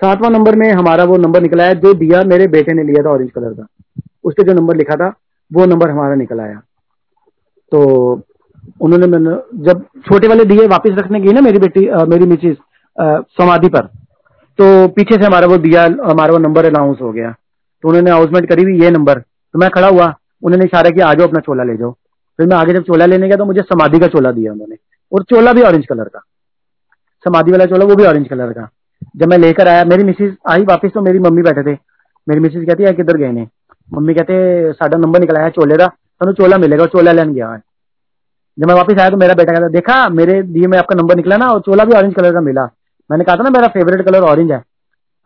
[0.00, 3.10] सातवां नंबर में हमारा वो नंबर निकला है, जो दिया मेरे बेटे ने लिया था
[3.10, 3.66] ऑरेंज कलर का।
[4.26, 5.08] उस पर जो नंबर लिखा था
[5.50, 6.60] वो नंबर हमारा निकल आया।
[7.72, 7.80] तो
[8.82, 12.56] उन्होंने मैंने जब छोटे वाले दिए वापस रखने गई ना मेरी बेटी आ, मेरी मिसिस
[13.38, 13.86] समाधि पर
[14.58, 17.30] तो पीछे से हमारा वो दिया हमारा वो नंबर अनाउंस हो गया।
[17.84, 20.06] तो उन्होंने अनाउंसमेंट करी हुई ये नंबर। तो मैं खड़ा हुआ
[20.42, 21.90] उन्होंने इशारा किया आ जाओ अपना चोला ले जाओ।
[22.38, 24.76] फिर मैं आगे जब चोला लेने गया तो मुझे समाधि का चोला दिया उन्होंने।
[25.12, 26.20] और चोला भी ऑरेंज कलर का।
[27.26, 28.68] समाधि वाला चोला वो भी ऑरेंज कलर का।
[29.16, 31.76] जब मैं लेकर आया मेरी मिसिज आई वापस तो मेरी मम्मी बैठे थे।
[32.26, 33.46] मेरी मिसिज कहती है किधर गए ने?
[33.92, 37.58] मम्मी कहते साडा नंबर निकला है चोले का तुम चोला मिलेगा चोला लेन गया है।
[38.58, 41.36] जब मैं वापस आया तो मेरा बेटा कहता, देखा, मेरे दिए में आपका नंबर निकला
[41.36, 42.64] ना, और चोला भी ऑरेंज कलर का मिला।
[43.10, 44.62] मैंने कहा था ना, मेरा फेवरेट कलर ऑरेंज है।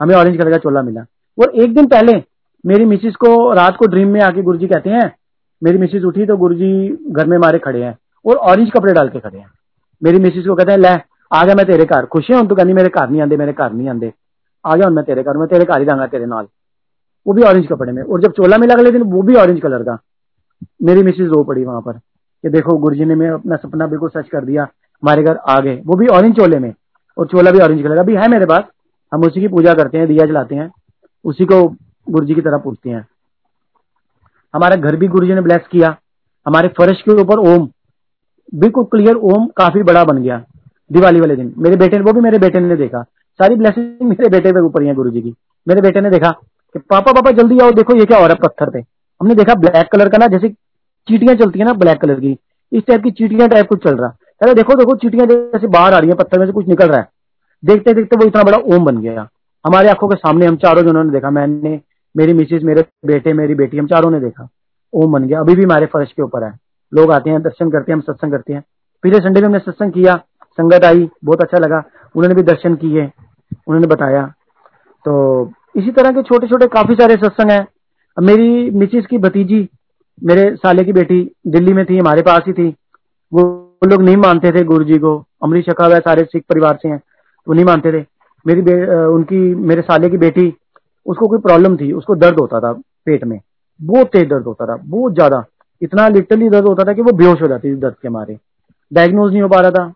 [0.00, 1.04] हमें ऑरेंज कलर का चोला मिला।
[1.38, 2.22] और एक दिन पहले,
[2.64, 5.10] मेरी मिसिज को रात को ड्रीम में आके गुरुजी कहते हैं,
[5.62, 9.20] मेरी मिसिस उठी तो गुरुजी घर में मारे खड़े हैं, और ऑरेंज कपड़े डाल के
[9.20, 9.50] खड़े हैं।
[10.02, 10.96] मेरी मिसिस को कहते हैं, ले,
[11.32, 12.46] आ गया मैं तेरे घर, खुशी हूँ?
[12.48, 14.12] तू कहनी, मेरे घर नहीं आते मेरे घर नहीं आते
[14.64, 16.46] आ गया मैं तेरे घर, मैं तेरे घर ही जाऊँगा तेरे नाल।
[17.26, 19.82] वो भी ऑरेंज कपड़े में। और जब चोला मिला अगले दिन, वो भी ऑरेंज कलर
[19.82, 19.98] का।
[20.82, 21.92] मेरी मिसिज रो पड़ी वहाँ पर।
[22.42, 24.62] कि देखो, गुरुजी ने मैं अपना सपना बिल्कुल सच कर दिया।
[25.02, 26.74] हमारे घर आ गए। वो भी ऑरेंज चोले में।
[27.18, 28.62] और चोला भी ऑरेंज कलर का। भी है मेरे पास।
[29.14, 30.72] हम उसी की पूजा करते हैं, दिया जलाते हैं।
[31.24, 31.68] उसी को
[32.10, 33.08] गुरु जी की तरह पूछते हैं।
[34.54, 35.96] हमारा घर भी गुरु जी ने ब्लेस किया।
[36.46, 37.68] हमारे फर्श के ऊपर ओम।
[38.54, 40.44] बिल्कुल क्लियर ओम काफ़ी बड़ा बन गया।
[40.92, 43.02] दिवाली वाले दिन। मेरे बेटे ने वो भी मेरे बेटे ने देखा।
[43.32, 45.34] सारी ब्लेसिंग मेरे बेटे पे ऊपर है गुरु जी की।
[45.68, 46.40] मेरे बेटे ने देखा।
[46.74, 48.78] कि पापा पापा, जल्दी आओ, देखो ये क्या हो रहा है पत्थर पे।
[49.20, 50.48] हमने देखा ब्लैक कलर का ना, जैसे
[51.08, 52.38] चीटियाँ चलती है ना ब्लैक कलर की,
[52.72, 55.98] इस टाइप की चीटियाँ टाइप कुछ चल रहा। है देखो देखो, चीटियाँ जैसे बाहर आ
[55.98, 57.08] रही है, पत्थर में से कुछ निकल रहा है।
[57.64, 59.28] देखते देखते वो इतना बड़ा ओम बन गया।
[59.66, 61.80] हमारे आँखों के सामने हम चारों जनों ने देखा, मैंने,
[62.16, 64.48] मेरी मिसेज मेरे बेटे, मेरी बेटी, हम चारों ने देखा।
[64.92, 66.58] ओम बन गया। अभी भी हमारे फर्श के ऊपर है।
[66.94, 68.64] लोग आते हैं, दर्शन करते हैं, हम सत्संग करते हैं।
[69.02, 71.82] पिछले संडे में हमने सत्संग किया, संगत आई, बहुत अच्छा लगा।
[72.16, 73.02] उन्होंने भी दर्शन किए,
[73.68, 74.26] उन्होंने बताया।
[75.04, 77.66] तो इसी तरह के छोटे छोटे काफ़ी सारे सत्संग हैं।
[78.16, 79.68] मेरी मिसिस की भतीजी
[80.22, 82.68] मेरे साले की बेटी दिल्ली में थी हमारे पास ही थी।
[83.32, 83.42] वो
[83.82, 87.00] लोग नहीं मानते थे गुरु जी को। अमरीश शखा हुआ सारे सिख परिवार से हैं
[87.46, 88.04] वो नहीं मानते थे।
[88.46, 88.60] मेरी
[89.06, 90.52] उनकी मेरे साले की बेटी
[91.06, 92.72] उसको कोई प्रॉब्लम थी उसको दर्द होता था
[93.06, 93.40] पेट में।
[93.80, 95.44] बहुत तेज दर्द होता था बहुत ज़्यादा।
[95.82, 98.38] इतना लिटरली दर्द होता था कि वो बेहोश हो जाती थी दर्द के मारे।
[98.92, 99.88] डायग्नोज नहीं हो पा रहा था।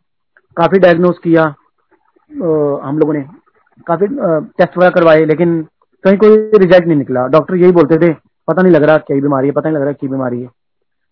[0.57, 2.47] काफ़ी डायग्नोज किया आ,
[2.83, 3.25] हम लोगों ने।
[3.87, 5.63] काफ़ी टेस्ट वगैरह करवाए, लेकिन
[6.05, 8.13] कहीं कोई रिज़ल्ट नहीं निकला। डॉक्टर यही बोलते थे,
[8.49, 10.49] पता नहीं लग रहा क्या बीमारी है, पता नहीं लग रहा क्या बीमारी है।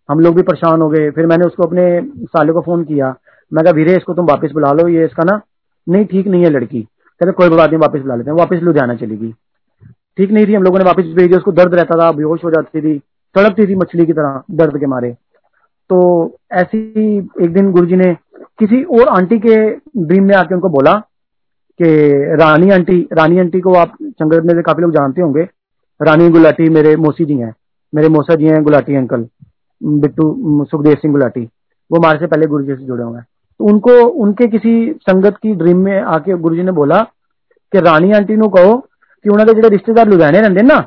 [0.09, 1.85] हम लोग भी परेशान हो गए। फिर मैंने उसको अपने
[2.25, 3.14] साले को फ़ोन किया।
[3.53, 5.40] मैं कहा, वीरे, इसको तुम वापस बुला लो, ये इसका ना,
[5.87, 8.94] नहीं, ठीक नहीं है लड़की। कहते कोई बात नहीं, वापस बुला लेते हैं। वापस लुधियाना
[8.94, 9.35] चलेगी
[10.18, 12.81] ठीक नहीं थी, हम लोगों ने वापस भेजी, उसको दर्द रहता था, बेहोश हो जाती
[12.81, 12.98] थी,
[13.35, 15.12] तड़पती थी मछली की तरह, दर्द के मारे।
[15.90, 16.01] तो
[16.53, 18.12] ऐसी एक दिन गुरुजी ने
[18.59, 19.57] किसी और आंटी के
[19.98, 20.92] ड्रीम में आके उनको बोला
[21.80, 21.89] कि
[22.36, 25.43] रानी आंटी रानी आंटी को आप चंगर में से काफी लोग जानते होंगे
[26.00, 27.54] रानी गुलाटी मेरे मौसी जी हैं
[27.93, 29.28] मेरे मौसा जी हैं गुलाटी अंकल
[29.82, 31.41] बिट्टू सुखदेव सिंह गुलाटी
[31.91, 33.26] वो हमारे से पहले गुरु जी से जुड़े हुए हैं
[33.60, 37.00] तो उनको उनके किसी संगत की ड्रीम में आके गुरु जी ने बोला
[37.73, 38.76] कि रानी आंटी नु कहो
[39.26, 40.78] कि उन्होंने ਜਿਹੜੇ रिश्तेदार लुधियाने रहते ना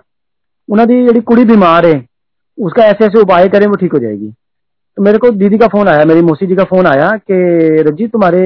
[0.68, 1.96] उन्होंने जी कुड़ी बीमार है
[2.58, 4.30] उसका ऐसे ऐसे उपाय करें वो ठीक हो जाएगी
[4.98, 7.34] तो मेरे को दीदी का फोन आया मेरी मौसी जी का फोन आया कि
[7.82, 8.42] रजी तुम्हारे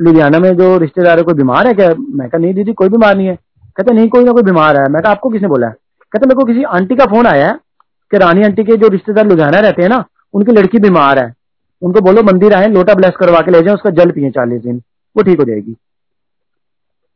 [0.00, 1.88] लुधियाना में जो रिश्तेदार है कोई बीमार है, क्या?
[1.88, 3.38] मैं कहा, नहीं दीदी, कोई बीमार नहीं है।
[3.76, 5.66] कहते, नहीं, कोई ना, कोई बीमार है। मैं कहा, आपको किसने बोला?
[5.66, 5.72] है
[6.12, 7.58] कहते, मेरे को किसी आंटी का फ़ोन आया है
[8.10, 11.34] कि रानी आंटी के जो रिश्तेदार लुधियाना रहते हैं ना, उनकी लड़की बीमार है।
[11.82, 14.82] उनको बोलो, मंदिर आए, लोटा ब्लेस करवा के ले जाए, उसका जल पिए चालीस दिन,
[15.16, 15.76] वो ठीक हो जाएगी।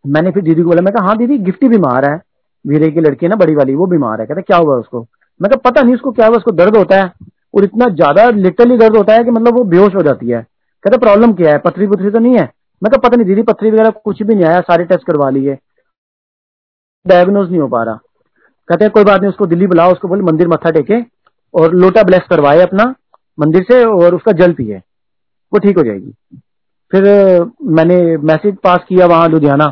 [0.06, 2.20] मैंने फिर दीदी को बोला, मैं कहा हाँ दीदी, गिफ्टी बीमार है।
[2.66, 5.06] वीरे की लड़की है ना, बड़ी वाली, वो बीमार है। कहते, क्या हुआ उसको?
[5.42, 7.12] मैं कहा, पता नहीं उसको क्या हुआ, उसको दर्द होता है
[7.54, 10.46] और इतना ज़्यादा, लिटरली दर्द होता है कि मतलब वो बेहोश हो जाती है।
[10.84, 11.58] कहते, प्रॉब्लम क्या है?
[11.58, 12.52] पथरी पुथरी तो नहीं है?
[12.81, 15.57] मैं कहा पता नहीं दीदी पथरी वगैरह कुछ भी नहीं आया सारे टेस्ट करवा लिए
[17.05, 17.99] डायग्नोज नहीं हो पा रहा
[18.69, 21.01] कहते कोई बात नहीं उसको दिल्ली बुलाओ उसको बोले मंदिर मत्था टेके
[21.53, 22.93] और लोटा ब्लेस करवाए अपना
[23.37, 24.77] मंदिर से और उसका जल पिए
[25.53, 26.13] वो ठीक हो जाएगी
[26.91, 27.03] फिर
[27.71, 29.65] मैंने मैसेज पास किया वहां लुधियाना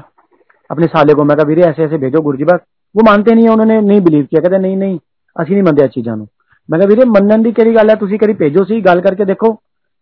[0.70, 2.60] अपने साले को मैं कहा वीरे ऐसे ऐसे भेजो गुरु जी बस
[2.96, 5.00] वो मानते नहीं है उन्होंने नहीं बिलीव किया कहते नहीं नहीं
[5.36, 8.64] असि नहीं ਮੰਨਦੇ चीजा मैं कहा वीरे मनन की केड़ी गल है तुम करी भेजो
[8.64, 9.52] सी गल करके देखो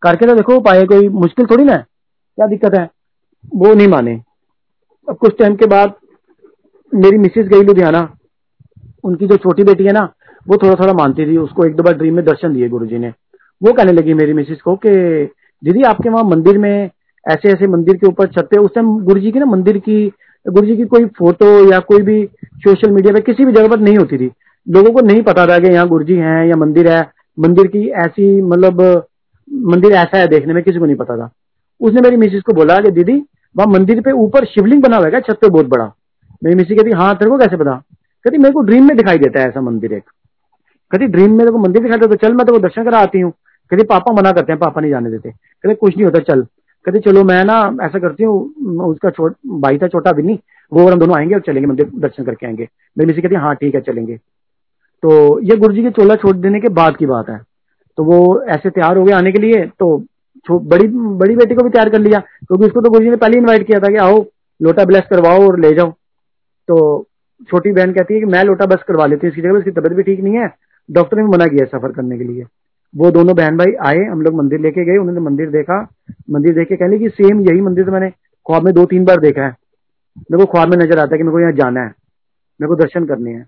[0.01, 2.83] करके तो देखो पाए कोई मुश्किल थोड़ी ना क्या दिक्कत है
[3.54, 4.22] वो नहीं माने।
[5.08, 5.92] अब कुछ टाइम के बाद
[6.94, 8.14] मेरी मिसेज गई लुधियाना।
[9.04, 10.12] उनकी जो छोटी बेटी है ना,
[10.48, 12.98] वो थोड़ा थोड़ा मानती थी। उसको एक दो बार ड्रीम में दर्शन दिए गुरु जी
[12.98, 13.08] ने।
[13.62, 14.90] वो कहने लगी मेरी मिसेज को कि,
[15.64, 16.90] दीदी, आपके वहाँ मंदिर में
[17.28, 20.12] ऐसे ऐसे मंदिर के ऊपर छत पे उस टाइम गुरु जी की ना मंदिर की
[20.48, 23.80] गुरु जी की कोई फ़ोटो या कोई भी सोशल मीडिया पे किसी भी जगह पर
[23.80, 24.30] नहीं होती थी।
[24.68, 27.88] लोगों को नहीं पता था कि यहाँ गुरु जी हैं या मंदिर है। मंदिर की
[27.88, 29.04] ऐसी मतलब
[29.52, 31.30] मंदिर ऐसा है देखने में, किसी को नहीं पता था।
[31.80, 33.22] उसने मेरी मिसिस को बोला कि, दीदी
[33.56, 35.92] वहाँ मंदिर पे ऊपर शिवलिंग बना हुआ है छत पे बहुत बड़ा।
[36.44, 37.82] मेरी मिसी कहती हाँ तेरे को कैसे पता?
[38.24, 40.02] कहती, मेरे को ड्रीम में दिखाई देता है ऐसा मंदिर एक।
[40.90, 43.32] कहती ड्रीम में तेरे मंदिर दिखाई देता तो चल, मैं तेरे दर्शन करा आती हूँ।
[43.70, 46.42] कहती, पापा मना करते हैं, पापा नहीं जाने देते। कहते, कुछ नहीं होता, चल।
[46.84, 50.38] कहते, चलो, मैं ना ऐसा करती हूँ उसका छोट, भाई था छोटा बिन्नी
[50.72, 53.54] वो और हम दोनों आएँगे और चलेंगे मंदिर दर्शन करके आएँगे। मेरी मिसी कहती हाँ
[53.54, 54.16] ठीक है, चलेंगे।
[55.02, 57.40] तो ये गुरु जी के चोला छोड़ देने के बाद की बात है।
[57.96, 60.04] तो वो ऐसे तैयार हो गए आने के लिए तो
[60.50, 63.66] बड़ी बड़ी बेटी को भी तैयार कर लिया, क्योंकि उसको तो गुरु ने पहले इन्वाइट
[63.66, 64.24] किया था कि आओ,
[64.60, 65.90] लोटा ब्लेस करवाओ और ले जाओ।
[66.68, 67.06] तो
[67.48, 69.96] छोटी बहन कहती है कि मैं लोटा बस करवा लेती हूँ, इसकी जगह उसकी तबियत
[69.96, 70.48] भी ठीक नहीं है।
[70.88, 72.44] डॉक्टर ने भी मना किया सफ़र करने के लिए।
[72.94, 75.80] वो दोनों बहन भाई आए, हम लोग मंदिर लेके गए, उन्होंने मंदिर देखा।
[76.30, 78.10] मंदिर देख के कहने की सेम यही मंदिर तो मैंने
[78.46, 79.50] ख्वाब में दो तीन बार देखा है।
[80.20, 81.88] मेरे को ख्वाब में नज़र आता है कि मेरे को यहाँ जाना है,
[82.60, 83.46] मेरे को दर्शन करने हैं।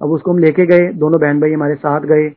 [0.00, 2.28] अब उसको हम लेके गए, दोनों बहन भाई हमारे साथ गए।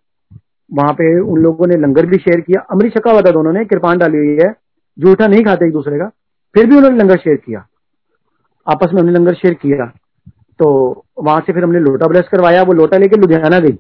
[0.72, 3.66] वहाँ पे उन लोगों ने लंगर भी शेयर किया। अमृत छका हुआ था दोनों ने
[3.66, 4.56] कृपान डाली हुई है।
[5.00, 6.12] जूठा नहीं खाते एक दूसरे का।
[6.54, 7.68] फिर भी उन्होंने लंगर शेयर किया।
[8.72, 9.94] आपस में हमने लंगर शेयर किया।
[10.60, 10.90] तो
[11.24, 13.80] वहाँ से फिर हमने लोटा ब्रश करवाया। वो लोटा लेके लुधियाना गई।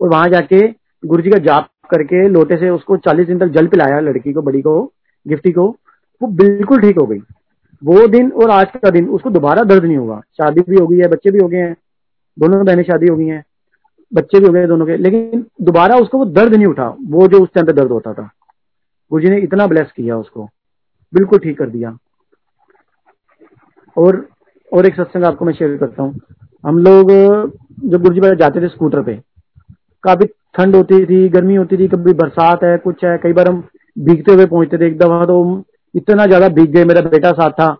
[0.00, 0.68] और वहाँ जाके
[1.06, 4.42] गुरु जी का जाप करके लोटे से उसको चालीस दिन तक जल पिलाया, लड़की को,
[4.42, 4.92] बड़ी को,
[5.28, 5.76] गिफ्टी को।
[6.22, 7.18] वो बिल्कुल ठीक हो गई।
[7.84, 10.96] वो दिन और आज का दिन, उसको दोबारा दर्द नहीं होगा। शादी भी हो गई
[10.96, 11.76] है, बच्चे भी हो गए हैं।
[12.38, 13.44] दोनों बहनें शादी हो गई हैं।
[14.12, 17.42] बच्चे भी हो गए दोनों के। लेकिन दोबारा उसको वो दर्द नहीं उठा। वो जो
[17.42, 18.30] उस टाइम पे दर्द होता था।
[19.10, 20.48] गुरु ने इतना ब्लेस किया उसको।
[21.12, 21.96] बिल्कुल ठीक कर दिया।
[23.96, 24.26] और
[24.72, 26.20] और एक सत्संग आपको मैं शेयर करता हूँ।
[26.64, 27.10] हम लोग,
[27.84, 29.14] जब गुरु जी जाते थे स्कूटर पे,
[30.04, 33.68] काफ़ी ठंड होती थी, गर्मी होती थी, कभी बरसात है, कुछ है, कई बार हम
[33.98, 37.76] भीगते हुए पहुँचते थे, एक दफ़ा तो इतना ज़्यादा भीग गए, मेरा बेटा साथ था।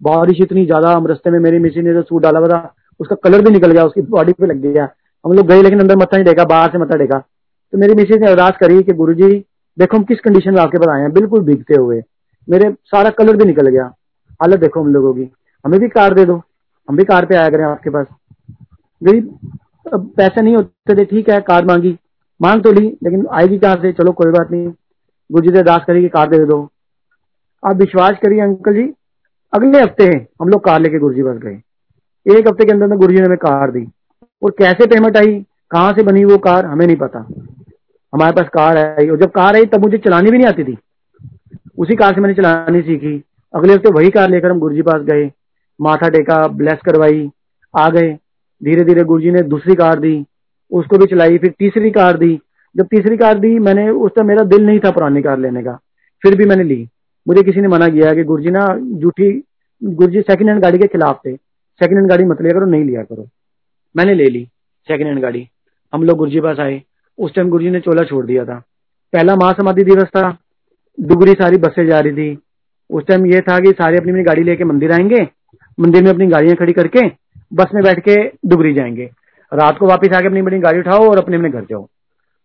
[0.00, 3.16] बारिश इतनी ज़्यादा, हम रस्ते में मेरी मिसी ने जो सूट डाला हुआ था, उसका
[3.16, 4.88] कलर भी निकल गया, उसकी बॉडी पे लग गया।
[5.28, 7.18] हम लोग गए, लेकिन अंदर मत्था नहीं देखा बाहर से मत्था देखा
[7.72, 9.28] तो मेरी मिसेज ने अरदास करी कि गुरु जी
[9.78, 12.00] देखो हम किस कंडीशन में आपके पास आए हैं। बिल्कुल भीगते हुए।
[12.48, 13.84] मेरे सारा कलर भी निकल गया।
[14.40, 15.30] हालत देखो हम लोगों की।
[15.64, 16.36] हमें भी कार दे दो।
[16.88, 18.06] हम भी कार पे आया करें आपके पास।
[19.02, 19.38] गरीब
[19.86, 21.96] पैसे नहीं होते थे, ठीक है, कार मांगी।
[22.40, 23.92] मांग तो ली, लेकिन आएगी कहाँ से?
[23.92, 24.66] चलो कोई बात नहीं।
[25.30, 26.62] गुरु जी से अरदास करी कि कार दे दो।
[27.62, 28.82] आप विश्वास करिए अंकल जी,
[29.52, 30.04] अगले हफ़्ते
[30.40, 31.60] हम लोग कार लेके गुरु जी पास गए।
[32.26, 33.86] एक हफ़्ते के अंदर गुरु जी ने हमें कार दी।
[34.42, 35.46] और कैसे पेमेंट आई?
[35.70, 36.66] कहाँ से बनी वो कार?
[36.66, 37.18] हमें नहीं पता।
[38.14, 40.78] हमारे पास कार आई और जब कार आई, तब मुझे चलानी भी नहीं आती थी।
[41.78, 43.24] उसी कार से मैंने चलानी सीखी।
[43.54, 45.30] अगले हफ़्ते वही कार लेकर हम गुरुजी पास गए।
[45.80, 47.30] माथा टेका ब्लेस करवाई,
[47.78, 48.18] आ गए।
[48.64, 50.24] धीरे धीरे गुरुजी ने दूसरी कार दी।
[50.72, 52.40] उसको भी चलाई, फिर तीसरी कार दी।
[52.76, 55.72] जब तीसरी कार दी, मैंने उस टाइम मेरा दिल नहीं था पुरानी कार लेने का।
[56.22, 56.88] फिर भी मैंने ली।
[57.28, 59.44] मुझे किसी ने मना किया कि गुरुजी ना जूठी
[59.84, 61.36] गुरुजी सेकंड हैंड गाड़ी के खिलाफ थे।
[61.80, 63.28] सेकंड हैंड गाड़ी मत लिया करो, नहीं लिया करो।
[63.96, 64.44] मैंने ले ली
[64.88, 65.48] सेकेंड हैंड गाड़ी।
[65.94, 66.82] हम लोग गुरुजी पास आए।
[67.18, 68.62] उस टाइम गुरुजी ने चोला छोड़ दिया था।
[69.12, 70.38] पहला महासमाधि दिवस था
[71.00, 72.38] दुगरी सारी बसें जा रही थी।
[72.90, 75.28] उस टाइम ये था कि सारे अपनी अपनी गाड़ी लेके मंदिर आएँगे,
[75.80, 77.08] मंदिर में अपनी गाड़ियाँ खड़ी करके
[77.52, 79.10] बस में बैठ के डुगरी जाएँगे।
[79.52, 81.86] रात को वापस आके अपनी अपनी गाड़ी उठाओ और अपने अपने घर जाओ।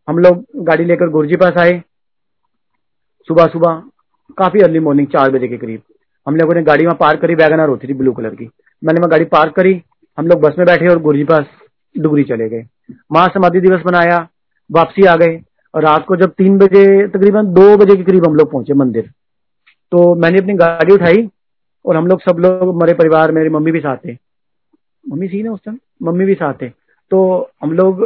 [0.09, 1.81] हम लोग गाड़ी लेकर गुरुजी पास आए।
[3.27, 3.83] सुबह सुबह,
[4.37, 5.81] काफ़ी अर्ली मॉर्निंग चार बजे के करीब।
[6.27, 8.49] हम लोगों ने गाड़ी वहाँ पार्क करी वैगनार होती थी ब्लू कलर की।
[8.83, 9.73] मैंने वहाँ गाड़ी पार्क करी
[10.17, 11.45] हम लोग बस में बैठे और गुरुजी पास
[11.95, 12.65] डुगरी चले गए।
[13.11, 14.17] महासमाधि दिवस मनाया,
[14.69, 15.39] वापसी आ गए
[15.73, 19.09] और रात को जब तीन बजे तकरीबन दो बजे के करीब हम लोग पहुँचे मंदिर।
[19.91, 21.29] तो मैंने अपनी गाड़ी उठाई
[21.85, 24.17] और हम लोग सब लोग, हमारे परिवार, मेरी मम्मी भी साथ थे।
[25.05, 26.69] मम्मी सी ना उस टाइम मम्मी भी साथ थे।
[27.11, 28.03] तो हम लोग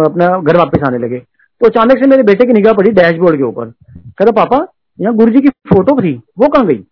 [0.00, 1.18] अपना घर वापस आने लगे।
[1.60, 4.66] तो अचानक से मेरे बेटे की निगाह पड़ी डैशबोर्ड के ऊपर। कहता पापा,
[4.98, 6.84] यहाँ गुरु जी की फ़ोटो थी, वो कहाँ गई?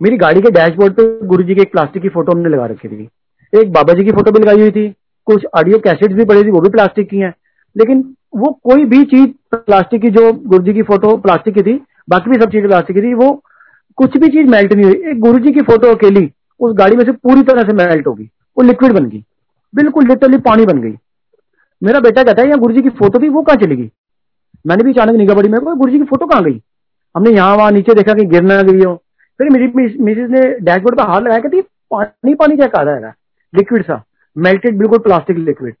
[0.00, 2.88] मेरी गाड़ी के डैशबोर्ड पे गुरु जी की एक प्लास्टिक की फ़ोटो हमने लगा रखी
[2.88, 3.08] थी।
[3.52, 4.88] एक बाबा जी की फ़ोटो भी लगाई हुई थी।
[5.26, 7.34] कुछ ऑडियो कैसेट भी पड़ी थी, वो भी प्लास्टिक की हैं।
[7.76, 8.00] लेकिन
[8.36, 11.80] वो कोई भी चीज़ प्लास्टिक की, जो गुरु जी की फ़ोटो प्लास्टिक की थी,
[12.10, 13.42] बाकी भी सब चीज़ें प्लास्टिक की थी, वो
[13.98, 16.30] कुछ भी चीज़ मेल्ट नहीं हुई। एक गुरु जी की फ़ोटो अकेली,
[16.60, 18.24] उस गाड़ी में से पूरी तरह से मेल्ट होगी
[18.56, 19.24] वो लिक्विड बन गई।
[19.74, 20.94] बिल्कुल लिटरली पानी बन गई।
[21.82, 23.90] मेरा बेटा कहता है यहाँ गुरु जी की फ़ोटो थी वो कहाँ चली गई?
[24.66, 26.60] मैंने भी अचानक निगाह पड़ी मेरे को गुरु जी की फ़ोटो कहाँ गई?
[27.14, 28.94] हमने यहाँ वहाँ नीचे देखा कि गिरना गई हो।
[29.40, 29.66] फिर मेरी
[30.02, 33.14] मिसिस ने डैशबोर्ड पर हाथ लगाया, कहती, पानी पानी क्या कहा है
[33.54, 34.02] लिक्विड सा
[34.36, 35.74] मेल्टेड बिल्कुल प्लास्टिक लिक्विड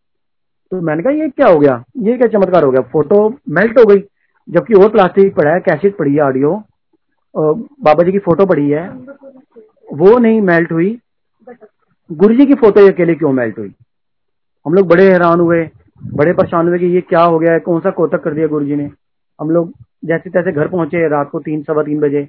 [0.72, 1.82] तो मैंने कहा, ये क्या हो गया?
[1.98, 2.80] ये क्या चमत्कार हो गया?
[2.82, 4.02] फ़ोटो मेल्ट हो गई,
[4.48, 6.50] जबकि और प्लास्टिक पड़ा है कैसेट पड़ी है ऑडियो
[7.34, 8.88] बाबा जी की फ़ोटो पड़ी है।
[9.88, 10.98] वो नहीं मेल्ट हुई।
[12.10, 13.72] गुरु जी की फ़ोटो अकेले क्यों मेल्ट हुई?
[14.66, 15.62] हम लोग बड़े हैरान हुए,
[16.14, 18.64] बड़े परेशान हुए कि ये क्या हो गया है, कौन सा कोतक कर दिया गुरु
[18.64, 18.90] जी ने?
[19.38, 19.72] हम लोग
[20.04, 22.28] जैसे तैसे घर पहुँचे रात को तीन, सवा तीन बजे।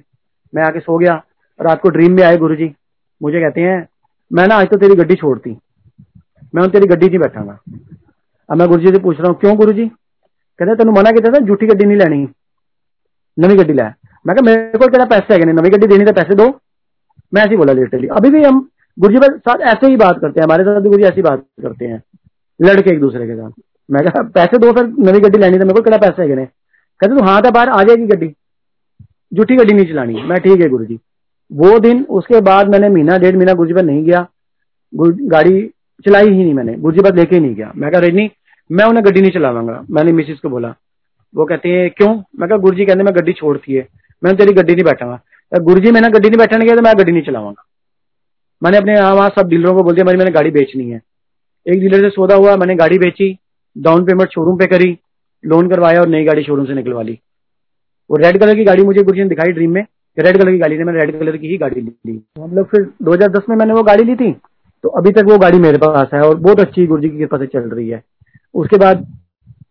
[0.52, 1.22] मैं आके सो गया,
[1.60, 2.74] रात को ड्रीम में आए गुरु जी।
[3.20, 3.86] मुझे कहते हैं
[4.30, 5.56] मैं ना आज तो तेरी गड्डी छोड़ती।
[6.54, 7.58] मैं तेरी गड्डी नहीं बैठांगा।
[8.48, 11.32] अब मैं गुरु जी से पूछ रहा हूँ, क्यों गुरु जी कहते, तेन मना किया
[11.32, 12.28] था, झूठी गड्डी नहीं लेनी।
[13.36, 13.88] नवी गड्डी लै।
[14.26, 16.46] मैं मेरे को क्या पैसे है नवी गड्डी देनी तो पैसे दो।
[17.32, 18.60] मैं ऐसे बोला, लिटरली, अभी भी हम
[18.96, 21.84] गुरु जी साथ ऐसे ही बात करते हैं, हमारे साथ गुरु जी ऐसी बात करते
[21.84, 22.02] हैं,
[22.60, 23.50] लड़के एक दूसरे के साथ।
[23.88, 27.24] मैं कहा, पैसे दो फिर नवी गड्डी लेनी तो मेरे को पैसे है कहते, तू
[27.24, 28.34] हाँ तो बाहर आ जाएगी गड्डी,
[29.32, 31.00] झूठी गड्डी नहीं चलानी। मैं, ठीक है गुरु जी
[31.50, 34.26] वो दिन, उसके बाद मैंने महीना, डेढ़ महीना गुरु जी नहीं गया।
[34.92, 35.62] गाड़ी
[36.04, 38.30] चलाई ही नहीं मैंने गुरु जी पर लेके नहीं गया। मैं कहा रेडनी
[38.70, 40.74] मैं उन्हें गड्डी नहीं चलावांगा। मैंने मिसिस को बोला।
[41.34, 42.14] वो कहते हैं, क्यों?
[42.38, 43.86] मैं कहा गुरु जी कहते मैं गड्डी छोड़ती है।
[44.22, 45.20] मैं तेरी गड्डी नहीं बैठा
[45.52, 47.64] गुरु जी मैंने गड्डी नहीं बैठने गया तो मैं गड्डी नहीं चलावांगा।
[48.62, 51.00] मैंने अपने यहाँ वहाँ सब डीलरों को बोल दिया मैंने गाड़ी बेचनी है।
[51.66, 53.36] एक डीलर से सौदा हुआ, मैंने गाड़ी बेची
[53.76, 54.96] डाउन पेमेंट शोरूम पे करी
[55.44, 57.18] लोन करवाया और नई गाड़ी शोरूम से निकलवा ली।
[58.10, 59.84] वो रेड कलर की गाड़ी मुझे गुरु ने दिखाई ड्रीम में
[60.18, 62.66] रेड कलर की गाड़ी ने मैंने रेड कलर की ही गाड़ी ली। तो हम लोग
[62.66, 64.32] फिर 2010 में मैंने वो गाड़ी ली थी।
[64.84, 67.38] तो अभी तक वो गाड़ी मेरे पास है और बहुत अच्छी गुरु जी की कृपा
[67.38, 68.02] से चल रही है।
[68.54, 69.06] उसके बाद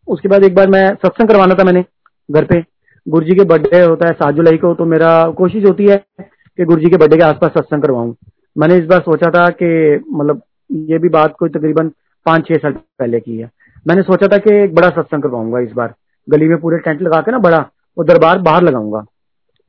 [0.07, 1.83] उसके बाद एक बार मैं सत्संग करवाना था मैंने
[2.29, 2.63] घर पे।
[3.07, 6.65] गुरु जी के बर्थडे होता है सात जुलाई को तो मेरा कोशिश होती है कि
[6.65, 8.13] गुरु जी के बर्थडे के आसपास सत्संग करवाऊं।
[8.55, 10.41] मैंने इस बार सोचा था कि मतलब
[10.89, 11.89] ये भी बात कोई तकरीबन
[12.25, 13.49] पाँच छह साल पहले की है।
[13.85, 15.93] मैंने सोचा था कि एक बड़ा सत्संग करवाऊँगा इस बार।
[16.27, 17.57] गली में पूरे टेंट लगा के ना बड़ा,
[17.97, 19.05] और दरबार बाहर लगाऊँगा।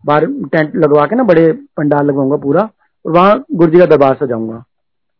[0.04, 2.68] बाहर टेंट लगवा के ना बड़े पंडाल लगाऊँगा पूरा,
[3.04, 4.62] और वहाँ गुरु जी का दरबार सजाऊँगा।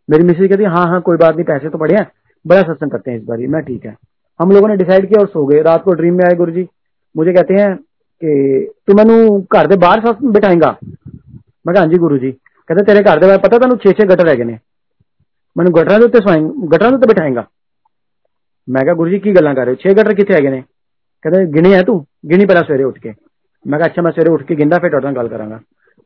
[0.08, 2.06] मेरी मिसेज कहती हाँ हाँ कोई बात नहीं, पैसे तो पड़े हैं,
[2.44, 3.96] बड़ा सत्संग करते हैं इस बार मैं ठीक है।
[4.40, 6.66] हम लोगों ने डिसाइड किया और सो गए। रात को ड्रीम में आए गुरु जी
[7.14, 9.06] मुझे कहते हैं कि, तू मैं
[9.42, 10.76] घर के बाहर बिठाएगा?
[11.66, 14.58] मैं हाँ जी गुरु जी कहते, तेरे घर के पता तेन छे छे गटर है
[15.56, 16.18] मैं गटर के उत्ते
[16.68, 17.46] गटर के बिठाएगा?
[18.68, 19.74] मैं क्या गुरु जी की गल कर रहे हो?
[19.74, 23.10] छे गटर कितने है कहते, गिनी है तू, गिनी पहला सवेरे उठ के।
[23.65, 25.45] मैं अच्छा मैं सवेरे उठ के गिंदा फिर गल करा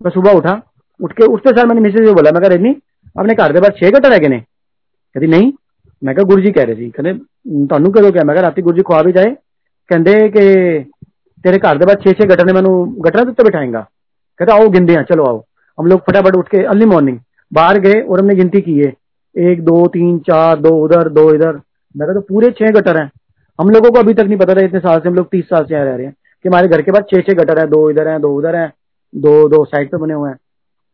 [0.02, 0.62] मैं सुबह उठा
[1.00, 2.76] उठ के उठते सर मैंने मिसेज बोला मैं रेनी
[3.16, 5.52] अपने घर के बाद छे गटर है कहती नहीं
[6.02, 7.14] मैं गुरु जी कह रहे थे कहते
[7.70, 9.36] ਤੁਹਾਨੂੰ ਕਦੋਂ ਕਿਹਾ ਮੈਂ ਕਿਹਾ ਰਾਤੀ ਗੁਰੂ ਜੀ ਖਵਾ ਵੀ ਜਾਏ
[9.90, 10.46] ਕਹਿੰਦੇ ਕਿ
[11.44, 12.62] तेरे घर के बाद छह छह गटर ने मैं
[13.04, 13.82] गटरा उत्ते बिठाएंगा
[14.40, 15.38] कहते आओ गिनते हैं चलो आओ
[15.78, 17.20] हम लोग फटाफट उठ के अर्ली मॉर्निंग
[17.52, 18.90] बाहर गए और हमने गिनती की है
[19.36, 21.60] एक दो तीन चार दो उधर दो इधर
[21.96, 23.06] मैं तो पूरे छह गटर हैं
[23.60, 25.64] हम लोगों को अभी तक नहीं पता था इतने साल से हम लोग तीस साल
[25.66, 26.14] से रह रहे हैं
[26.45, 28.73] कि हमारे घर के बाद छह छह गटर है, दो इधर है, दो उधर है,
[29.15, 30.39] दो दो साइड पे बने हुए हैं।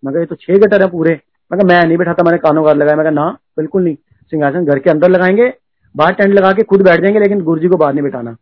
[0.05, 1.21] मैं ये तो छह गटर है पूरे।
[1.53, 3.95] मैं कहा, मैं नहीं बैठा था, मैंने कानों का लगाया। मैं कहा, ना, बिल्कुल नहीं।
[4.31, 5.55] सिंहासन घर के अंदर लगाएँगे,
[5.97, 8.37] बाहर टेंट लगा के खुद बैठ जाएँगे, लेकिन गुरु जी को बाहर नहीं बिठाना।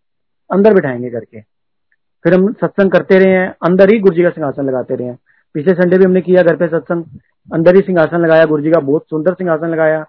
[0.53, 1.41] अंदर बिठाएँगे घर के।
[2.25, 5.19] फिर हम सत्संग करते रहे हैं, अंदर ही गुरु जी का सिंहासन लगाते रहे हैं।
[5.55, 7.05] पिछले संडे भी हमने किया घर पे सत्संग।
[7.55, 10.07] अंदर ही सिंहासन लगाया गुरु जी का बहुत सुंदर सिंहासन लगाया।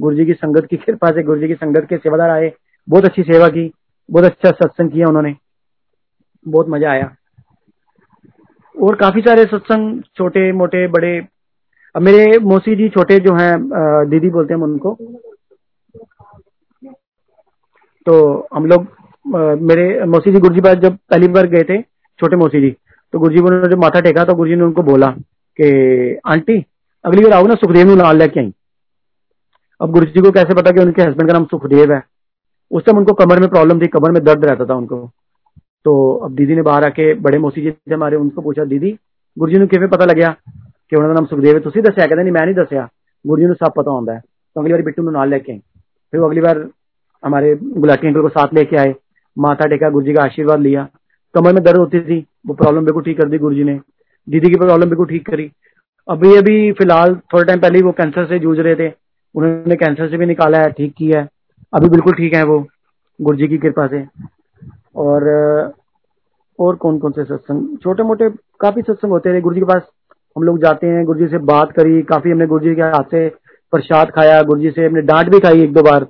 [0.00, 2.52] गुरु जी की संगत की कृपा से गुरु जी की संगत के सेवादार आए,
[2.88, 3.72] बहुत अच्छी सेवा की,
[4.10, 5.36] बहुत अच्छा सत्संग किया उन्होंने।
[6.46, 7.14] बहुत मज़ा आया।
[8.74, 11.18] और काफ़ी सारे सत्संग छोटे, मोटे, बड़े।
[11.94, 13.54] अब मेरे मौसी जी छोटे जो हैं
[14.10, 14.94] दीदी बोलते हैं उनको।
[18.06, 18.86] तो हम लोग
[19.62, 21.80] मेरे मौसी जी गुरुजी पास जब पहली बार गए थे,
[22.18, 22.70] छोटे मौसी जी
[23.14, 26.64] तो गुरु जी ने जब माथा टेका तो गुरु जी ने उनको बोला कि, आंटी,
[27.04, 28.52] अगली बार आओ ना, सुखदेव नाल लेके आई।
[29.80, 32.02] अब गुरु जी को कैसे पता कि उनके हस्बैंड का नाम सुखदेव है?
[32.70, 34.98] उस टाइम उनको कमर में प्रॉब्लम थी, कमर में दर्द रहता था उनको।
[35.84, 38.90] तो अब दीदी ने बाहर आके बड़े मौसी जी थे हमारे उनको पूछा, दीदी
[39.36, 41.60] गुरु जी ने किमें पता लगे कि उन्होंने नाम सुखदेव है?
[41.60, 42.88] तुम दसिया कहते नहीं मैं नहीं दसिया
[43.24, 45.58] गुरु जी ने सब पता होता है। तो अगली बार बिट्टू नाल लेके आई।
[46.12, 46.66] फिर अगली बार
[47.22, 48.94] हमारे गुलाटी अंकल को साथ लेके आए।
[49.36, 50.86] माथा टेका गुरु जी का आशीर्वाद लिया।
[51.34, 53.78] कमर में दर्द होती थी। वो प्रॉब्लम बिल्कुल ठीक कर दी गुरु जी ने।
[54.28, 55.50] दीदी की प्रॉब्लम बिल्कुल ठीक करी।
[56.08, 58.88] अभी अभी फ़िलहाल थोड़े टाइम पहले वो कैंसर से जूझ रहे थे।
[59.34, 61.28] उन्होंने कैंसर से भी निकाला है, ठीक किया है।
[61.72, 62.58] अभी बिल्कुल ठीक है वो
[63.20, 64.02] गुरु जी की कृपा से।
[64.98, 65.26] और
[66.58, 67.76] और कौन कौन से सत्संग?
[67.78, 68.28] छोटे मोटे
[68.60, 69.82] काफ़ी सत्संग होते रहे गुरु जी के पास
[70.36, 73.10] हम लोग जाते हैं। गुरु जी से बात करी, काफ़ी हमने गुरु जी के हाथ
[73.10, 73.28] से
[73.72, 76.06] प्रसाद खाया। गुरु जी से हमने डांट भी खाई एक दो बार।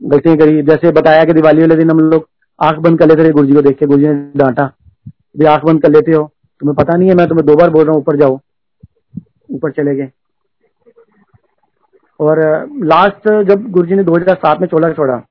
[0.00, 2.28] गलतियाँ करी। जैसे बताया कि दिवाली वाले दिन हम लोग
[2.60, 4.70] आँख बंद कर लेते थे गुरु जी को देख के। गुरु जी ने डांटा
[5.38, 6.30] भी आँख बंद कर लेते हो?
[6.60, 8.38] तुम्हें पता नहीं है, मैं तुम्हें दो बार बोल रहा हूँ, ऊपर जाओ।
[9.50, 10.10] ऊपर चले गए।
[12.20, 12.38] और
[12.84, 15.22] लास्ट जब गुरु जी ने 2007 में चोला छोड़ा,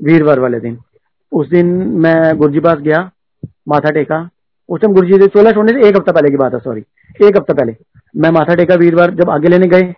[0.00, 0.78] वीरवार वाले दिन
[1.32, 1.66] उस दिन
[1.98, 3.10] मैं गुरु जी पास गया,
[3.68, 4.28] माथा टेका।
[4.68, 6.80] उस टाइम गुरु जी चोला छोड़ने से एक हफ़्ता पहले की बात है सॉरी
[7.20, 7.76] एक हफ़्ता पहले।
[8.14, 9.92] मैं माथा टेका वीरवार जब आगे लेने गए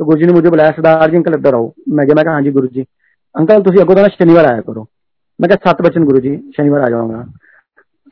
[0.00, 2.42] तो गुरु जी ने मुझे बुलाया, सरदार जी, अंकल इधर आओ। मैं मैं कहा हाँ
[2.42, 2.86] जी गुरु जी
[3.34, 4.86] अंकल तुम अगो शनिवार आया करो।
[5.40, 7.24] मैं क्या सत बचन गुरु जी शनिवार आ जाऊँगा।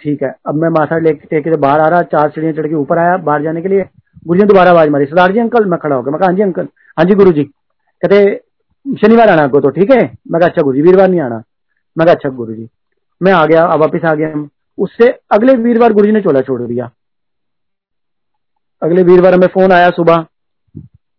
[0.02, 2.98] ठीक है, अब मैं माथा लेके, टेके बाहर आ रहा, चार सीढ़ियाँ चढ़ के ऊपर
[2.98, 3.84] आया बाहर जाने के लिए।
[4.26, 6.32] गुरु जी ने दोबारा आवाज़ मारी, सरदार जी, अंकल, मैं खड़ा हो गया मैं हाँ
[6.34, 6.68] जी, अंकल।
[6.98, 8.40] हाँ जी गुरु जी कहते,
[8.86, 10.02] शनिवार आना आपको तो ठीक है?
[10.30, 11.42] मैं अच्छा गुरु जी वीरवार नहीं आना।
[11.96, 12.68] मैं अच्छा गुरु जी
[13.20, 16.60] मैं आ गया, अब वापिस आ गया उससे अगले वीरवार गुरु जी ने चोला छोड़
[16.62, 16.90] दिया।
[18.82, 20.24] अगले वीरवार हमें फ़ोन आया सुबह,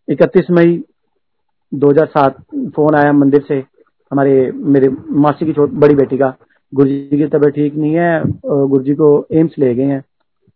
[0.07, 0.83] इकतीस मई
[1.71, 2.37] 2007
[2.75, 3.57] फ़ोन आया मंदिर से,
[4.11, 6.33] हमारे, मेरे मासी की छोटी, बड़ी बेटी का।
[6.73, 10.01] गुरु जी की तबीयत ठीक नहीं है गुरु जी को एम्स ले गए हैं।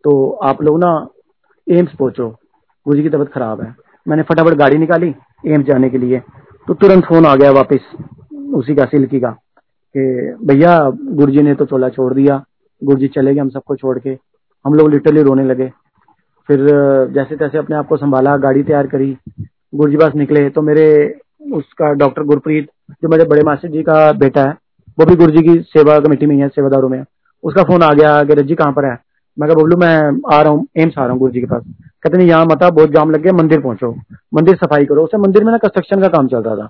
[0.03, 0.91] तो आप लोग ना
[1.67, 5.13] एम्स पहुंचो गुरु जी की तबीयत खराब है। मैंने फटाफट गाड़ी निकाली
[5.45, 6.19] एम्स जाने के लिए
[6.67, 7.79] तो तुरंत फ़ोन आ गया वापस,
[8.55, 9.35] उसी का, सिल्की का।
[9.95, 12.43] कि भैया गुरु जी ने तो चोला छोड़ दिया
[12.81, 14.17] गुरु जी चले गए हम सबको छोड़ के।
[14.65, 15.67] हम लोग लिटरली रोने लगे।
[16.49, 16.59] फिर,
[17.13, 19.17] जैसे तैसे अपने आप को संभाला, गाड़ी तैयार करी
[19.75, 21.17] गुरु जी पास निकले तो मेरे
[21.53, 24.57] उसका डॉक्टर गुरप्रीत, जो मेरे बड़े मास्टर जी का बेटा है,
[24.97, 27.03] वो भी गुरु जी की सेवा कमेटी में है सेवादारों में।
[27.43, 28.97] उसका फ़ोन आ गया, कि रज्जी कहाँ पर है?
[29.39, 31.63] मैं कहा, बबलू, मैं आ रहा हूँ, एम्स आ रहा हूँ गुरु जी के पास।
[32.03, 33.91] कहते, नहीं, यहाँ मत बहुत जाम लग गया, मंदिर पहुंचो।
[34.33, 36.69] मंदिर सफ़ाई करो। उसे मंदिर में ना कंस्ट्रक्शन का काम चल रहा था।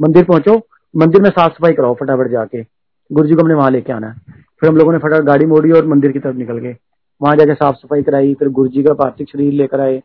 [0.00, 0.58] मंदिर पहुंचो
[0.94, 2.62] मंदिर में साफ़ सफ़ाई कराओ फटाफट जाके।
[3.10, 5.70] गुरु जी को हमने वहाँ लेके आना है। फिर हम लोगों ने फटाफट गाड़ी मोड़ी
[5.70, 6.76] और मंदिर की तरफ़ निकल गए।
[7.20, 10.02] वहाँ जाके साफ़ सफ़ाई कराई, फिर गुरु जी का पार्थिव शरीर लेकर आए।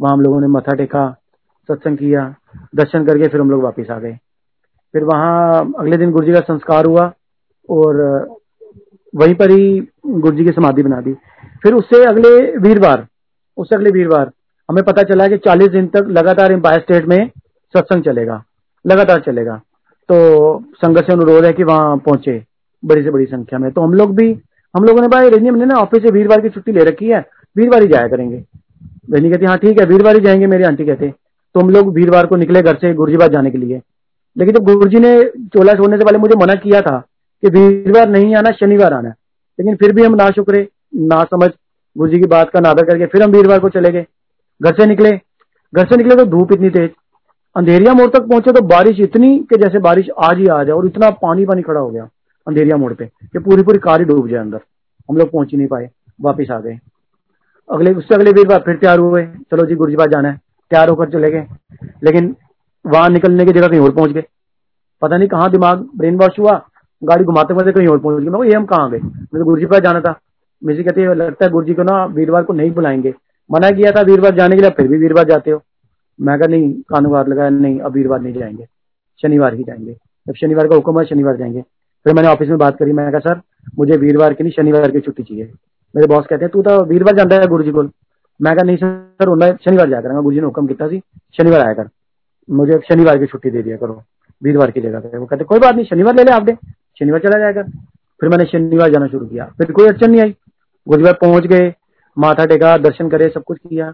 [0.00, 1.08] वहाँ हम लोगों ने मथा टेका,
[1.68, 2.34] सत्संग किया,
[2.74, 4.16] दर्शन करके फिर हम लोग वापिस आ गए।
[4.94, 7.12] फिर वहाँ अगले दिन गुरु जी का संस्कार हुआ
[7.68, 8.00] और
[9.14, 11.12] वहीं पर ही गुरु जी की समाधि बना दी।
[11.62, 13.06] फिर उससे अगले वीरवार,
[13.58, 14.30] उससे अगले वीरवार
[14.68, 17.30] हमें पता चला कि 40 दिन तक लगातार एम्पायर स्टेट में
[17.74, 18.42] सत्संग चलेगा,
[18.84, 19.60] लगातार चलेगा।
[20.08, 22.42] तो संघर्ष अनुरोध है कि वहाँ पहुँचे,
[22.82, 24.30] बड़ी से बड़ी संख्या में। तो हम लोग भी,
[24.74, 27.20] हम लोगों ने भाई, रजनी, हमने ना ऑफ़िस से वीरवार की छुट्टी ले रखी है,
[27.56, 28.42] वीरवार ही जाया करेंगे।
[29.12, 31.12] रजनी कहती हाँ ठीक है, वीरवार ही जाएँगे मेरी आंटी कहते
[31.54, 33.80] तो हम लोग वीरवार को निकले घर से गुरुजीबाद जाने के लिए।
[34.36, 35.12] लेकिन जब गुरु जी ने
[35.48, 36.98] चोला छोड़ने से पहले मुझे मना किया था
[37.42, 39.08] कि वीरवार नहीं आना, शनिवार आना
[39.58, 41.50] लेकिन फिर भी हम ना शुक्रे, ना समझ
[41.96, 44.06] गुरु जी की बात का नादर करके फिर हम वीरवार को चले गए।
[44.60, 45.10] घर से निकले,
[45.72, 46.90] घर से निकले तो धूप इतनी तेज
[47.56, 50.86] अंधेरिया मोड़ तक पहुँचे तो बारिश इतनी कि जैसे बारिश आज ही आ जाए और
[50.86, 52.08] इतना पानी पानी खड़ा हो गया
[52.48, 54.60] अंधेरिया मोड़ पे कि पूरी पूरी कार ही डूब जाए अंदर।
[55.10, 55.90] हम लोग पहुँच ही नहीं पाए,
[56.20, 56.78] वापिस आ गए।
[57.70, 60.40] अगले, उससे अगले वीरवार फिर तैयार हुए। चलो जी गुरु जी पास जाना है।
[60.70, 61.46] तैयार होकर चले गए।
[62.04, 62.36] लेकिन
[62.86, 64.24] वहाँ निकलने की जगह कहीं और पहुँच गए।
[65.02, 66.66] पता नहीं कहाँ दिमाग ब्रेन वॉश हुआ,
[67.04, 68.98] गाड़ी घुमाते घुमाते कहीं और पहुँच गए। मैं ये हम कहाँ गए?
[68.98, 70.18] मुझे गुरु जी पास जाना था।
[70.64, 73.14] मुझे कहती है, लगता है गुरु जी को ना वीरवार को नहीं बुलाएँगे।
[73.52, 75.62] मना किया था वीरवार जाने के लिए फिर भी वीरवार जाते हो।
[76.20, 78.66] मैं कहा, नहीं कानूवार लगाया नहीं, अब वीरवार नहीं जाएँगे।
[79.22, 79.96] शनिवार ही जाएँगे।
[80.26, 81.60] जब शनिवार का हुक्म है, शनिवार जाएँगे।
[82.04, 83.40] फिर मैंने ऑफ़िस में बात करी, मैं कहा, सर,
[83.78, 85.52] मुझे वीरवार की नहीं, शनिवार की छुट्टी चाहिए।
[85.96, 87.82] मेरे बॉस कहते हैं, तू तो वीरवार जाता है गुरु जी को।
[88.40, 90.98] मैं कहा, नहीं, सर मैं शनिवार जाकर गुरु जी ने हुक्म किया
[91.36, 91.88] शनिवार आया कर।
[92.50, 94.02] मुझे शनिवार की छुट्टी दे दिया करो,
[94.42, 96.56] वीरवार की जगह पे। वो कहते, कोई बात नहीं, शनिवार ले ले आप दे
[96.98, 97.62] शनिवार चला जाएगा
[98.20, 100.36] फिर मैंने शनिवार जाना शुरू किया। फिर कोई अड़चन नहीं आई।
[100.88, 101.74] गुरुवार पहुँच गए,
[102.18, 103.92] माथा टेका, दर्शन करे, सब कुछ किया।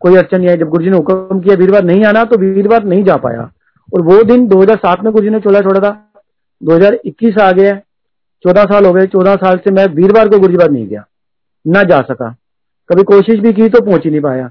[0.00, 3.04] कोई अड़चन नहीं आई। जब गुरुजी ने हुक्म किया, वीरवार नहीं आना तो वीरवार नहीं
[3.04, 3.50] जा पाया।
[3.92, 5.90] और वो दिन 2007 में गुरुजी ने चोला छोड़ा था।
[6.62, 7.74] 2021 आ गया,
[8.44, 11.04] चौदह साल हो गए। चौदह साल से मैं वीरवार को गुरुजीबार नहीं गया,
[11.64, 12.30] ना जा सका।
[12.90, 14.50] कभी कोशिश भी की तो पहुँच ही नहीं पाया।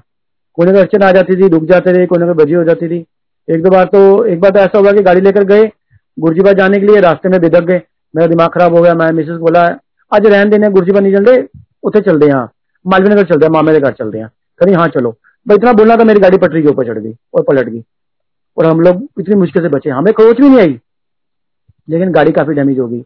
[0.58, 3.04] कोने में अड़चन आ जाती थी, रुक जाते थे कोने में बजी हो जाती थी।
[3.48, 5.70] एक दो बार तो एक बार तो ऐसा होगा कि गाड़ी लेकर गए।
[6.18, 7.80] गुरुजीबार जाने के लिए रास्ते में बिदक गए।
[8.14, 9.62] मेरा दिमाग खराब हो गया, मैं मिसेस बोला,
[10.12, 12.48] आज रहन देने गुरुजीबार नहीं चलते उसे चलते हैं
[12.84, 14.28] मालवीनगर चलते हैं मामे के घर चलते हैं
[14.60, 15.16] कहीं हाँ चलो।
[15.48, 17.82] भाई इतना बोलना था मेरी गाड़ी पटरी के ऊपर चढ़ गई और पलट गई।
[18.58, 20.80] और हम लोग इतनी मुश्किल से बचे। हमें खरोच भी नहीं आई।
[21.88, 23.00] लेकिन गाड़ी काफ़ी डैमेज हो गई।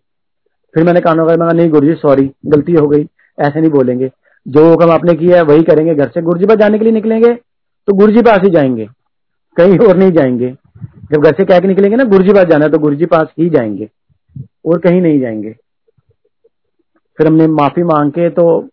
[0.74, 3.08] फिर मैंने कहा मैं नहीं गुरु जी सॉरी गलती हो गई।
[3.40, 4.10] ऐसे नहीं बोलेंगे।
[4.48, 7.34] जो हुक्म आपने किया है, वही करेंगे। घर से गुरुजी पास जाने के लिए निकलेंगे
[7.86, 8.88] तो गुरुजी पास ही जाएँगे।
[9.56, 10.54] कहीं और नहीं जाएँगे।
[11.12, 13.48] जब घर से कह के निकलेंगे ना, गुरुजी पास जाना है तो गुरुजी पास ही
[13.50, 13.90] जाएँगे
[14.66, 15.56] और कहीं नहीं जाएँगे।
[17.18, 18.68] फिर हमने माफ़ी मांग के तो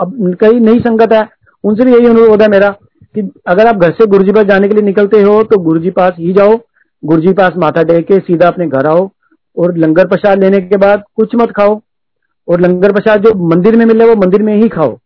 [0.00, 1.28] अब कई नई संगत है।
[1.64, 2.76] उनसे भी यही अनुरोध है मेरा।
[3.14, 6.12] कि अगर आप घर से गुरुजी पास जाने के लिए निकलते हो तो गुरुजी पास
[6.18, 6.56] ही जाओ।
[7.02, 9.08] गुरुजी पास माथा टेक के सीधा अपने घर आओ
[9.56, 11.80] और लंगर प्रसाद लेने के बाद कुछ मत खाओ।
[12.48, 14.96] और लंगर प्रसाद जो मंदिर में मिले, वो मंदिर में ही खाओ।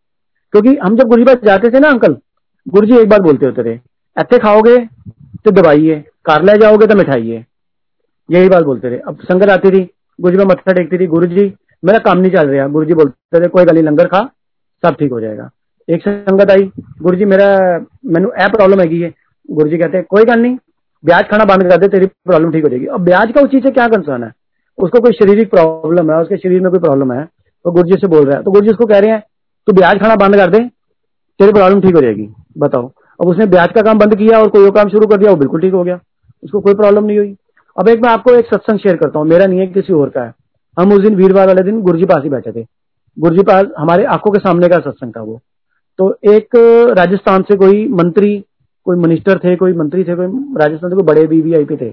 [0.54, 2.16] क्योंकि हम जब गुरुजी पास जाते थे ना, अंकल,
[2.66, 3.74] गुरुजी एक बार बोलते होते थे
[4.16, 4.76] ऐसे खाओगे
[5.44, 5.94] तो दबाइए,
[6.24, 7.44] कार ले जाओगे तो मिठाइए।
[8.28, 9.82] यही बात बोलते थे। अब संगत आती थी,
[10.18, 11.52] गुरुजी में मत्था टेकती थी गुरु जी
[11.82, 14.20] मेरा काम नहीं चल रहा। गुरु जी बोलते थे, कोई गली लंगर खा,
[14.82, 15.50] सब ठीक हो जाएगा।
[15.88, 16.62] एक संगत आई
[17.02, 17.46] गुरु जी मेरा,
[18.06, 19.10] मैनू ए प्रॉब्लम है
[19.48, 20.56] गुरु जी कहते कोई गल नहीं,
[21.04, 23.64] ब्याज खाना बंद कर दे, तेरी प्रॉब्लम ठीक हो जाएगी। अब ब्याज का उस चीज़
[23.64, 24.30] से क्या कंसर्न है?
[24.78, 27.24] उसको कोई शारीरिक प्रॉब्लम है, उसके शरीर में कोई प्रॉब्लम है?
[27.24, 29.22] तो गुरु जी से बोल रहा है। तो गुरु जी उसको कह रहे हैं
[29.68, 30.58] तो ब्याज खाना बंद कर दे,
[31.40, 32.28] तेरी प्रॉब्लम ठीक हो जाएगी,
[32.58, 35.30] बताओ। अब उसने ब्याज का काम बंद किया और कोई और काम शुरू कर दिया,
[35.30, 35.98] वो बिल्कुल ठीक हो गया।
[36.42, 37.34] उसको कोई प्रॉब्लम नहीं हुई।
[37.76, 40.22] अब एक मैं आपको एक सत्संग शेयर करता हूँ। मेरा नहीं है किसी और का
[40.22, 40.32] है।
[40.76, 42.64] हम उस दिन वीरवार वाले दिन गुरुजी पास ही बैठे थे।
[43.16, 45.40] गुरुजी पास हमारे आँखों के सामने का सत्संग था वो।
[45.98, 46.56] तो एक
[46.98, 48.38] राजस्थान से कोई मंत्री,
[48.86, 50.26] कोई मिनिस्टर थे, कोई मंत्री थे, कोई
[50.58, 51.88] राजस्थान से कोई बड़े वीवीआईपी थे,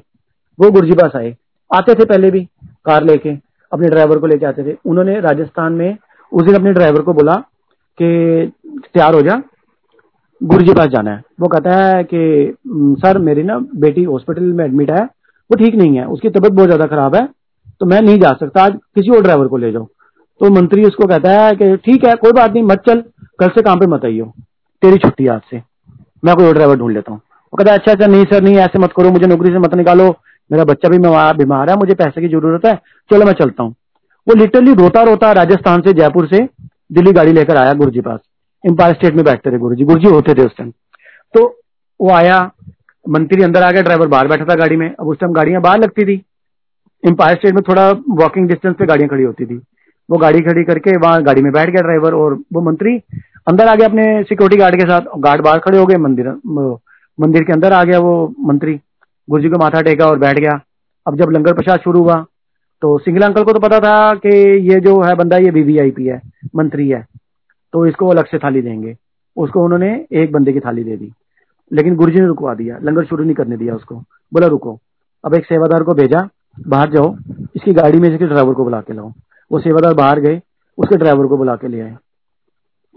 [0.59, 1.35] वो गुरुजी पास आए।
[1.71, 2.43] आते थे पहले भी,
[2.85, 3.29] कार लेके,
[3.71, 5.97] अपने ड्राइवर को लेके आते थे। उन्होंने राजस्थान में,
[6.31, 7.35] उस दिन अपने ड्राइवर को बोला
[7.97, 8.51] कि
[8.83, 9.41] तैयार हो जा
[10.41, 12.55] गुरु पास जाना है। वो कहता है कि
[12.99, 16.67] सर, मेरी ना बेटी हॉस्पिटल में एडमिट है, वो ठीक नहीं है, उसकी तबीयत बहुत
[16.67, 17.27] ज़्यादा खराब है
[17.81, 19.85] तो मैं नहीं जा सकता आज किसी और ड्राइवर को ले जाओ।
[20.41, 23.03] तो मंत्री उसको कहता है कि, ठीक है, कोई बात नहीं, मत चल।
[23.43, 24.25] कल से काम पे मत आइयो।
[24.83, 25.61] तेरी छुट्टी आज से।
[26.23, 28.79] मैं कोई ड्राइवर ढूंढ लेता हूँ। वो कहता है अच्छा अच्छा नहीं सर नहीं, ऐसे
[28.79, 30.09] मत करो, मुझे नौकरी से मत निकालो।
[30.51, 32.75] मेरा बच्चा भी बीमार है, मुझे पैसे की ज़रूरत है।
[33.09, 33.71] चलो, मैं चलता हूँ।
[34.27, 36.39] वो लिटरली रोता रोता राजस्थान से जयपुर से
[36.93, 38.19] दिल्ली गाड़ी लेकर आया गुरु जी पास।
[38.63, 40.71] एम्पायर स्टेट में बैठते थे गुरु जी होते थे उस टाइम
[41.33, 41.45] तो
[41.99, 42.39] वो आया,
[43.05, 45.79] मंत्री अंदर आ गया ड्राइवर बाहर बैठा था गाड़ी में। अब उस टाइम गाड़ियाँ बाहर
[45.79, 46.21] लगती थी।
[47.03, 47.89] एम्पायर स्टेट में थोड़ा
[48.21, 49.61] वॉकिंग डिस्टेंस पे गाड़ियाँ खड़ी होती थी।
[50.09, 52.95] वो गाड़ी खड़ी करके वहाँ गाड़ी में बैठ गया ड्राइवर और वो मंत्री
[53.47, 56.27] अंदर आ गया अपने सिक्योरिटी गार्ड के साथ गार्ड बाहर खड़े हो गए, मंदिर
[57.19, 58.79] मंदिर के अंदर आ गया वो मंत्री।
[59.29, 60.59] गुरु जी को माथा टेका और बैठ गया।
[61.07, 62.25] अब जब लंगर प्रसाद शुरू हुआ
[62.81, 64.29] तो सिंगला अंकल को तो पता था कि
[64.69, 66.21] ये जो है बंदा, ये वीवीआईपी है,
[66.55, 67.05] मंत्री है।
[67.73, 68.95] तो इसको अलग से थाली देंगे।
[69.37, 71.11] उसको उन्होंने एक बंदे की थाली दे दी।
[71.71, 73.95] लेकिन गुरुजी ने रुकवा दिया। लंगर शुरू नहीं करने दिया उसको।
[74.33, 74.77] बोला, रुको।
[75.25, 76.27] अब एक सेवादार को भेजा,
[76.67, 77.15] बाहर जाओ।
[77.55, 79.11] इसकी गाड़ी में इसके ड्राइवर को बुला के लाओ।
[79.51, 80.41] वो सेवादार बाहर गए,
[80.77, 81.95] उसके ड्राइवर को बुला के ले आए।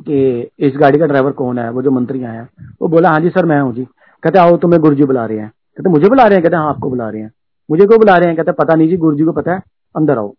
[0.00, 1.70] कि इस गाड़ी का ड्राइवर कौन है?
[1.70, 2.48] वो जो मंत्री आया है।
[2.82, 3.84] वो बोला हाँ जी, सर, मैं हूँ जी।
[4.22, 6.42] कहते, आओ तुम्हें गुरुजी बुला रहे हैं। कहते, मुझे बुला रहे हैं?
[6.42, 7.32] कहते हाँ आपको बुला रहे हैं।
[7.70, 8.36] मुझे क्यों बुला रहे हैं?
[8.36, 9.62] कहते, पता नहीं जी, गुरुजी को पता है।
[9.96, 10.34] अंदर आओ।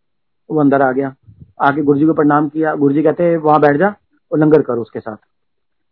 [0.51, 1.15] वो अंदर आ गया।
[1.61, 3.95] आके गुरु जी को प्रणाम किया। गुरुजी कहते, वहाँ बैठ जा
[4.31, 5.17] और लंगर करो उसके साथ।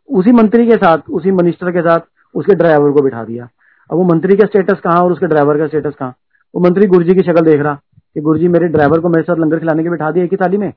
[0.09, 1.99] उसी मंत्री के साथ, उसी मिनिस्टर के साथ
[2.35, 3.49] उसके ड्राइवर को बिठा दिया।
[3.91, 6.15] अब वो मंत्री का स्टेटस कहाँ और उसके ड्राइवर का स्टेटस कहाँ?
[6.55, 7.73] वो मंत्री गुरुजी की शक्ल देख रहा
[8.13, 10.57] कि गुरुजी मेरे ड्राइवर को मेरे साथ लंगर खिलाने के बिठा दिया एक ही थाली
[10.57, 10.73] में।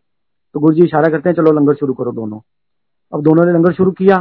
[0.54, 2.38] तो गुरुजी इशारा करते हैं, चलो, लंगर शुरू करो दोनों।
[3.12, 4.16] अब दोनों ने लंगर शुरू किया,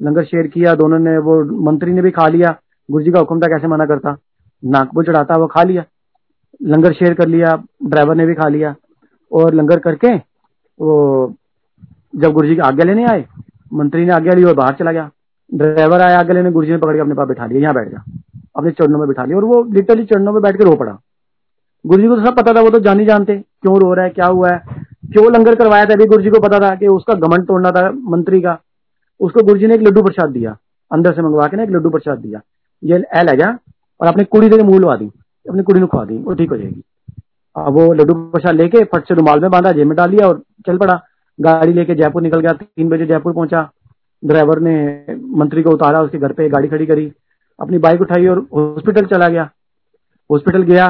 [0.00, 2.56] लंगर शेयर किया, दोनों ने वो मंत्री ने भी खा लिया
[2.88, 5.84] गुरु जी का हुक्म था कैसे मना करता, नाक नागपुर चढ़ाता, वो खा लिया,
[6.62, 8.74] लंगर शेयर कर लिया, ड्राइवर ने भी खा लिया,
[9.32, 10.14] और लंगर करके
[10.80, 11.34] वो
[12.16, 13.24] जब गुरु जी की आज्ञा लेने आए,
[13.72, 15.10] मंत्री ने आज्ञा ली और बाहर चला गया,
[15.52, 17.88] ड्राइवर आया आज्ञा लेने गुरु जी ने पकड़ के अपने पास बैठा लिया, यहाँ बैठ
[17.88, 18.02] जा,
[18.56, 20.98] अपने चरणों में बैठा लिया, और वो लिटरली चरणों में बैठ के रो पड़ा
[21.84, 24.04] गुरु जी को तो सब पता था, वो तो जान ही जानते, क्यों रो रहा
[24.04, 26.86] है, क्या हुआ है क्यों लंगर करवाया था, अभी गुरु जी को पता था कि
[26.86, 28.58] उसका गमन तोड़ना था मंत्री का।
[29.20, 30.56] उसको गुरु जी ने एक लड्डू प्रसाद दिया,
[30.90, 32.40] अंदर से मंगवा के ना एक लड्डू प्रसाद दिया।
[32.82, 33.46] ये ए ले जा,
[34.00, 35.06] और अपनी कुड़ी से मूल लवा दी,
[35.46, 36.82] अपनी कुड़ी ने खुआ दी, वो ठीक हो जाएगी।
[37.56, 40.42] अब वो लड्डू प्रसाद लेके फट से रुमाल में बांधा, जेब में डाल लिया और
[40.66, 41.00] चल पड़ा।
[41.38, 43.68] गाड़ी लेके जयपुर निकल गया, तीन बजे जयपुर पहुँचा।
[44.22, 47.10] ड्राइवर ने मंत्री को उतारा, उसके घर पे गाड़ी खड़ी करी।
[47.58, 49.48] अपनी बाइक उठाई और हॉस्पिटल चला गया।
[50.30, 50.86] हॉस्पिटल गया,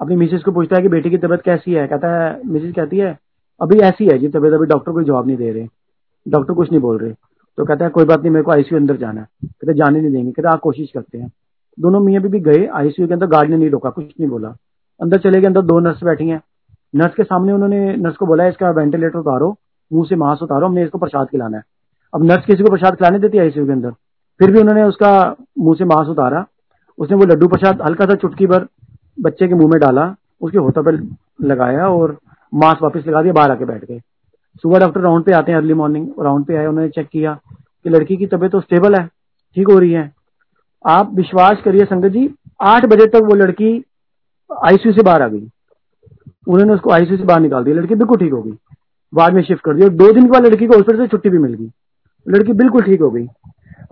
[0.00, 1.86] अपनी मिसेज को पूछता है कि बेटी की तबीयत कैसी है?
[1.86, 3.18] कहता है मिसेज कहती है
[3.60, 5.68] अभी ऐसी है जी तबीयत अभी डॉक्टर कोई जवाब नहीं दे रहे।
[6.28, 7.12] डॉक्टर कुछ नहीं बोल रहे।
[7.56, 10.12] तो कहता है, कोई बात नहीं, मेरे को आईसीयू अंदर जाना है। कहते जाने नहीं
[10.12, 11.32] देंगे। कहते आप कोशिश करते हैं।
[11.80, 14.48] दोनों मियाँ भी गए आईसीयू के अंदर गार्ड ने नहीं रोका, कुछ नहीं बोला।
[15.00, 16.42] अंदर चले गए, अंदर दो नर्स बैठी हैं।
[16.94, 19.56] नर्स के सामने उन्होंने, नर्स को बोला, इसका वेंटिलेटर उतारो,
[19.92, 21.62] मुँह से मांस उतारो, हमने इसको प्रसाद खिलाना है।
[22.14, 23.90] अब नर्स किसी को प्रसाद खिलाने देती है आईसीयू के अंदर।
[24.38, 26.46] फिर भी उन्होंने उसका मुँह से मांस उतारा।
[26.98, 28.66] उसने वो लड्डू प्रसाद, हल्का सा चुटकी भर
[29.20, 30.94] बच्चे के मुँह में डाला, उसके होता पर
[31.42, 32.18] लगाया और
[32.52, 34.00] मांस वापस लगा दिया, बाहर आके बैठ गए।
[34.64, 37.90] सुबह डॉक्टर राउंड पे आते हैं अर्ली मॉर्निंग राउंड पे आए, उन्होंने चेक किया कि
[37.90, 39.06] लड़की की तबीयत तो स्टेबल है,
[39.56, 40.10] ठीक हो रही है।
[40.84, 42.28] आप विश्वास करिए संगत जी,
[42.62, 43.70] आठ बजे तक वो लड़की
[44.50, 45.48] आईसीयू से बाहर आ गई।
[46.46, 48.56] उन्होंने उसको आईसीयू से बाहर निकाल दिया, लड़की बिल्कुल ठीक हो गई।
[49.12, 51.38] बाद में शिफ्ट कर दिया दो दिन के बाद लड़की को हॉस्पिटल से छुट्टी भी
[51.38, 51.70] मिल गई।
[52.26, 53.26] लड़की बिल्कुल ठीक हो गई।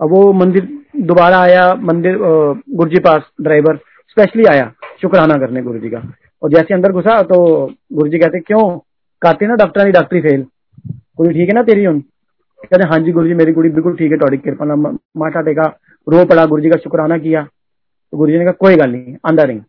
[0.01, 3.79] अब वो मंदिर दोबारा आया, मंदिर गुरुजी पास ड्राइवर
[4.09, 5.99] स्पेशली आया, शुक्राना करने गुरु जी का।
[6.45, 7.37] और जैसे अंदर घुसा तो
[7.93, 8.77] गुरु जी कहते, क्यों?
[9.21, 10.45] कहते ना डॉक्टर की डॉक्टरी फेल
[11.17, 11.99] कुड़ी ठीक है ना तेरी उन
[12.61, 15.63] कहते हाँ जी गुरु जी मेरी कुड़ी बिल्कुल ठीक है, थोड़ी कृपा ना माथा टेका,
[16.07, 17.43] रो पड़ा गुरु जी का शुक्राना किया.
[17.43, 19.59] तो गुरु जी ने कहा, कोई गल नहीं आंदा नहीं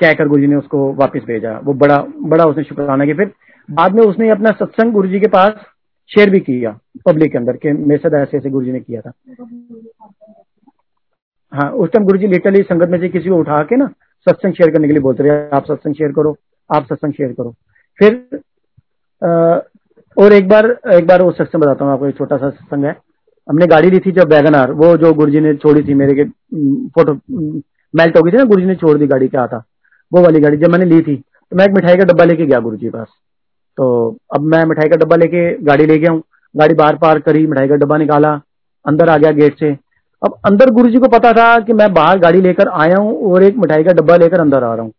[0.00, 3.32] कहकर गुरु जी ने उसको वापस भेजा। वो बड़ा बड़ा उसने शुक्राना किया। फिर
[3.68, 5.64] बाद में उसने अपना सत्संग गुरु जी के पास
[6.10, 9.00] शेयर भी किया पब्लिक के अंदर, के मेरे साथ ऐसे ऐसे गुरु जी ने किया
[9.00, 9.12] था।
[11.52, 13.90] हाँ उस टाइम गुरु जी लिटरली संगत में से किसी को उठा के ना
[14.26, 16.36] सत्संग शेयर करने के लिए बोलते रहे। आप सत्संग शेयर करो,
[16.70, 17.54] आप सत्संग शेयर करो।
[17.98, 18.40] फिर
[20.16, 22.96] और एक बार एक बार वो सत्संग बताता हूँ आपको, एक छोटा सा सत्संग है।
[23.48, 26.14] हमने गाड़ी ली थी जब वैगन आर वो जो गुरु जी ने छोड़ी थी मेरे
[26.14, 26.24] के
[26.88, 27.12] फ़ोटो
[27.94, 29.62] मेल्ट हो गई थी ना गुरु जी ने छोड़ दी गाड़ी क्या था
[30.12, 32.58] वो वाली गाड़ी जब मैंने ली थी तो मैं एक मिठाई का डब्बा लेके गया
[32.60, 33.06] गुरु जी पास।
[33.78, 36.22] तो अब मैं मिठाई का डब्बा लेके गाड़ी ले गया हूँ,
[36.54, 38.32] गाड़ी बाहर पार्क करी, मिठाई का डब्बा निकाला,
[38.84, 39.72] अंदर आ गया गेट से।
[40.24, 43.42] अब अंदर गुरु जी को पता था कि मैं बाहर गाड़ी लेकर आया हूँ और
[43.42, 44.92] एक मिठाई का डब्बा लेकर अंदर आ रहा हूँ।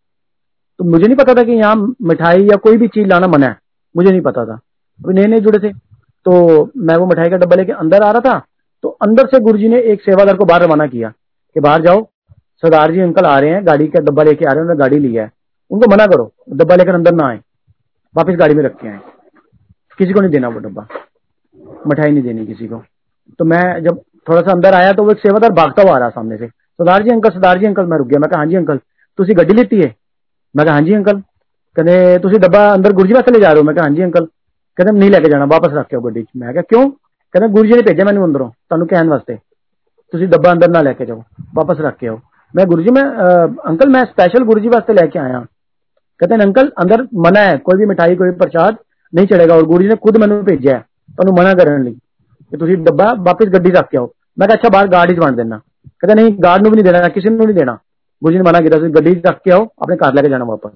[0.80, 3.57] तो मुझे नहीं पता था कि यहाँ मिठाई या कोई भी चीज़ लाना मना है।
[3.97, 4.59] मुझे नहीं पता था।
[5.05, 5.74] अभी नए नए जुड़े थे।
[6.26, 8.41] तो मैं वो मिठाई का डब्बा लेकर अंदर आ रहा था।
[8.84, 11.09] तो अंदर से गुरु ने एक सेवादार को बाहर रवाना किया
[11.53, 14.55] कि बाहर जाओ। सरदार जी अंकल आ रहे हैं, गाड़ी का डब्बा लेके आ रहे
[14.55, 15.32] हैं, उन्होंने गाड़ी लिया है।
[15.72, 17.39] उनको मना करो, डब्बा लेकर अंदर ना आए।
[18.17, 18.99] वापिस गाड़ी में रख के आए।
[19.97, 20.88] किसी को नहीं देना वो डब्बा।
[21.88, 22.84] मिठाई नहीं देनी किसी को।
[23.39, 26.09] तो मैं जब थोड़ा सा अंदर आया तो वो एक सेवादार भागता हुआ आ रहा
[26.09, 28.55] सामने से। सरदार जी, अंकल, सरदार जी, अंकल, मैं रुक गया। मैं कहा हाँ जी,
[28.55, 28.78] अंकल
[29.20, 29.93] तुम गड्डी लेती है?
[30.55, 31.22] मैं कहा हाँ जी, अंकल।
[31.76, 33.63] कहते तुम डब्बा अंदर गुरु जी वास्ते ले जा रहे हो?
[33.63, 34.26] मैं कहा हाँ जी, अंकल।
[34.78, 36.89] कहते नहीं लेके जाना, वापस रख के गड्डी मैं क्या क्यों?
[36.89, 39.36] कहते गुरु जी ने भेजा मैंने अंदरों तुम कहने वास्ते।
[40.13, 41.24] तुम डब्बा अंदर ना लेके जाओ,
[41.55, 42.20] वापस रख के आओ।
[42.53, 45.39] मैं गुरु जी मैं अंकल, मैं स्पेशल गुरु जी वास्ते लेके आया।
[46.20, 48.78] कहते हैं, अंकल, अंदर मना है, कोई भी मिठाई, कोई प्रसाद
[49.13, 50.80] नहीं चलेगा और गुरु जी ने खुद मैंने भेजा है
[51.17, 51.91] तुम मना करने
[52.52, 55.58] कि तुम डब्बा वापस गड्डी रख के आओ। मैं अच्छा बाहर गार्ड ही बन देना।
[55.58, 57.80] कहते, नहीं गार्ड ਨੂੰ भी नहीं देना, किसी ਨੂੰ नहीं देना।
[58.22, 60.72] गुरु जी ने मना किया गड्डी रख के आओ, अपने घर लेके जाना वापस।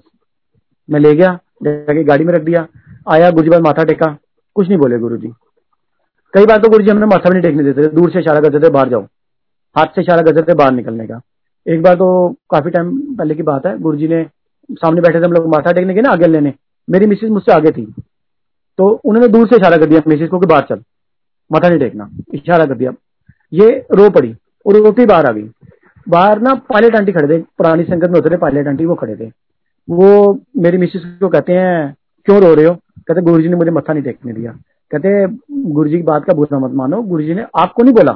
[0.88, 2.66] मैं ले गया जाके गाड़ी में रख दिया।
[3.08, 4.16] आया गुरु जी बाद माथा टेका।
[4.56, 5.32] कुछ नहीं बोले गुरु जी
[6.34, 8.60] कई बार तो गुरु जी हमने माथा भी नहीं टेकने देते दूर से इशारा करते
[8.60, 9.02] थे, बाहर जाओ।
[9.76, 11.20] हाथ से इशारा करते थे, बाहर निकलने का।
[11.66, 12.08] एक बार तो
[12.50, 14.24] काफ़ी टाइम पहले की बात है गुरु जी ने
[14.70, 16.52] सामने बैठे थे, हम लोग माथा टेकने के ना आगे लेने।
[16.88, 17.84] मेरी मिसेज मुझसे आगे थी।
[18.78, 20.82] तो उन्होंने दूर से इशारा कर दिया मिसेज कि बाहर चल।
[21.52, 22.92] माथा नहीं टेकना इशारा कर दिया।
[23.52, 24.36] ये रो पड़ी,
[24.66, 25.50] और रोती बाहर आ गई।
[26.08, 29.16] बाहर ना पायलट आंटी खड़े थे, पुरानी संगत में होते थे पायलट आंटी, वो खड़े
[29.16, 29.32] थे।
[29.90, 32.74] वो मेरी मिसेस को कहते हैं, क्यों रो रहे हो?
[32.74, 34.52] कहते गुरु ने मुझे मत्था नहीं टेकने दिया।
[34.90, 35.26] कहते
[35.70, 38.12] गुरु जी की बात का बुरा मत मानो। गुरु जी ने आपको नहीं बोला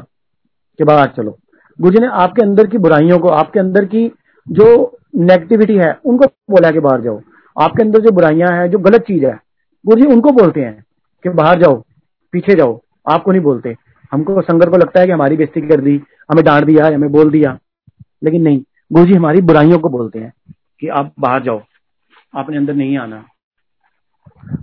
[0.79, 1.39] कि बाहर चलो।
[1.81, 4.12] गुरु जी ने आपके अंदर की बुराइयों को, आपके अंदर की
[4.49, 7.20] जो नेगेटिविटी है, उनको बोला कि बाहर जाओ।
[7.61, 9.41] आपके अंदर जो बुराइयाँ हैं, जो गलत चीज़ है
[9.87, 10.85] गुरु जी उनको बोलते हैं
[11.22, 11.85] कि बाहर जाओ,
[12.33, 13.75] पीछे जाओ। आपको नहीं बोलते।
[14.13, 16.01] हमको संगत को लगता है कि हमारी बेइज्जती कर दी,
[16.31, 17.59] हमें डांट दिया, हमें बोल दिया।
[18.25, 20.33] लेकिन नहीं गुरु जी हमारी बुराइयों को बोलते हैं
[20.81, 21.61] कि आप बाहर जाओ,
[22.35, 23.25] आपने अंदर नहीं आना।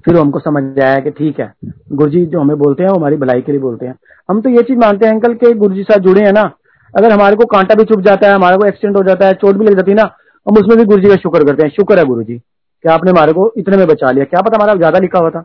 [0.06, 1.52] फिर हमको समझ आया कि ठीक है
[1.92, 3.96] गुरु जी जो हमें बोलते हैं वो हमारी भलाई के लिए बोलते हैं।
[4.30, 6.50] हम तो ये चीज़ मानते हैं, अंकल, के गुरु जी साथ जुड़े हैं ना,
[6.94, 9.56] अगर हमारे को कांटा भी चुप जाता है, हमारे को एक्सीडेंट हो जाता है, चोट
[9.56, 10.04] भी लग जाती है ना,
[10.48, 13.12] हम उसमें भी गुरु जी का शुक्र करते हैं। शुक्र है गुरु जी कि आपने
[13.12, 15.42] हमारे को इतने में बचा लिया। क्या पता हमारा ज़्यादा लिखा हुआ था,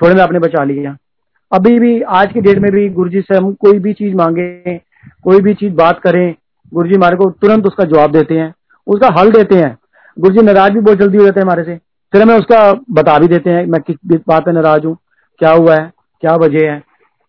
[0.00, 0.96] थोड़े में आपने बचा लिया।
[1.52, 4.78] अभी भी, आज की डेट में भी गुरु जी से हम कोई भी चीज़ मांगे,
[5.22, 6.34] कोई भी चीज़ बात करें
[6.72, 8.52] गुरु जी हमारे को तुरंत उसका जवाब देते हैं,
[8.86, 9.76] उसका हल देते हैं।
[10.16, 11.76] गुरु जी नाराज़ भी बहुत जल्दी हो जाते हैं हमारे से।
[12.12, 14.96] फिर हमें उसका बता भी देते हैं मैं किस बात पे नाराज़ हूँ,
[15.40, 15.90] क्या हुआ है,
[16.22, 16.78] क्या वजह है।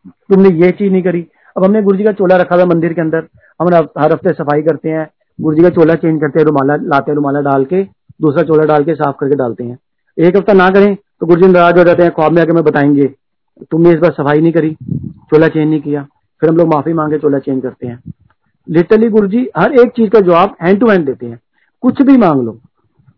[0.05, 3.01] तुमने ये चीज़ नहीं करी। अब हमने गुरु जी का चोला रखा हुआ मंदिर के
[3.01, 3.28] अंदर।
[3.59, 5.07] हम हर हफ़्ते सफ़ाई करते हैं।
[5.39, 7.84] गुरु जी का चोला चेंज करते हैं, रुमाला, लाते हैं, रुमाला डाल के,
[8.22, 9.78] दूसरा चोला डाल के साफ़ करके डालते हैं।
[10.18, 12.63] एक हफ़्ता ना करें तो गुरु जी नाराज़ हो जाते हैं, ख्वाब में आके हमें
[12.63, 13.09] बताएँगे।
[13.61, 14.73] तुमने इस बार सफ़ाई नहीं करी,
[15.29, 16.01] चोला चेंज नहीं किया,
[16.41, 17.99] फिर हम लोग माफ़ी मांगे, चोला चेंज करते हैं।
[18.67, 21.39] लिटरली गुरु जी हर एक चीज़ का जवाब हैंड टू हैंड देते हैं।
[21.83, 22.59] कुछ भी मांग लो।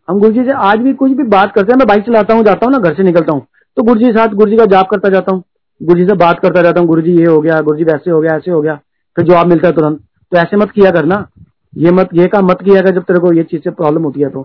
[0.08, 2.44] हम गुरु जी से आज भी कुछ भी बात करते हैं, मैं बाइक चलाता हूँ,
[2.44, 3.46] जाता हूँ ना, घर से निकलता हूँ
[3.78, 5.44] तो गुरु जी के साथ गुरु जी का जाप करता जाता हूँ।
[5.82, 8.12] गुरु जी से बात करता जाता हूँ गुरु जी ये हो गया गुरु जी वैसे
[8.12, 8.76] हो गया, ऐसे हो गया,
[9.18, 10.00] फिर जवाब मिलता है तुरंत।
[10.32, 11.28] तो ऐसे मत किया करना,
[11.74, 14.22] ये मत, ये काम मत किया कर जब तेरे को ये चीज़ से प्रॉब्लम होती
[14.22, 14.42] है तो।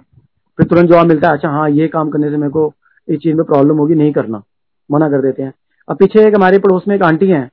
[0.58, 2.72] फिर तुरंत जवाब मिलता है अच्छा हाँ ये काम करने से मेरे को
[3.08, 4.42] इस चीज़ में प्रॉब्लम होगी, नहीं करना,
[4.90, 5.52] मना कर देते हैं।
[5.88, 7.48] अब पीछे एक हमारे पड़ोस में एक आंटी है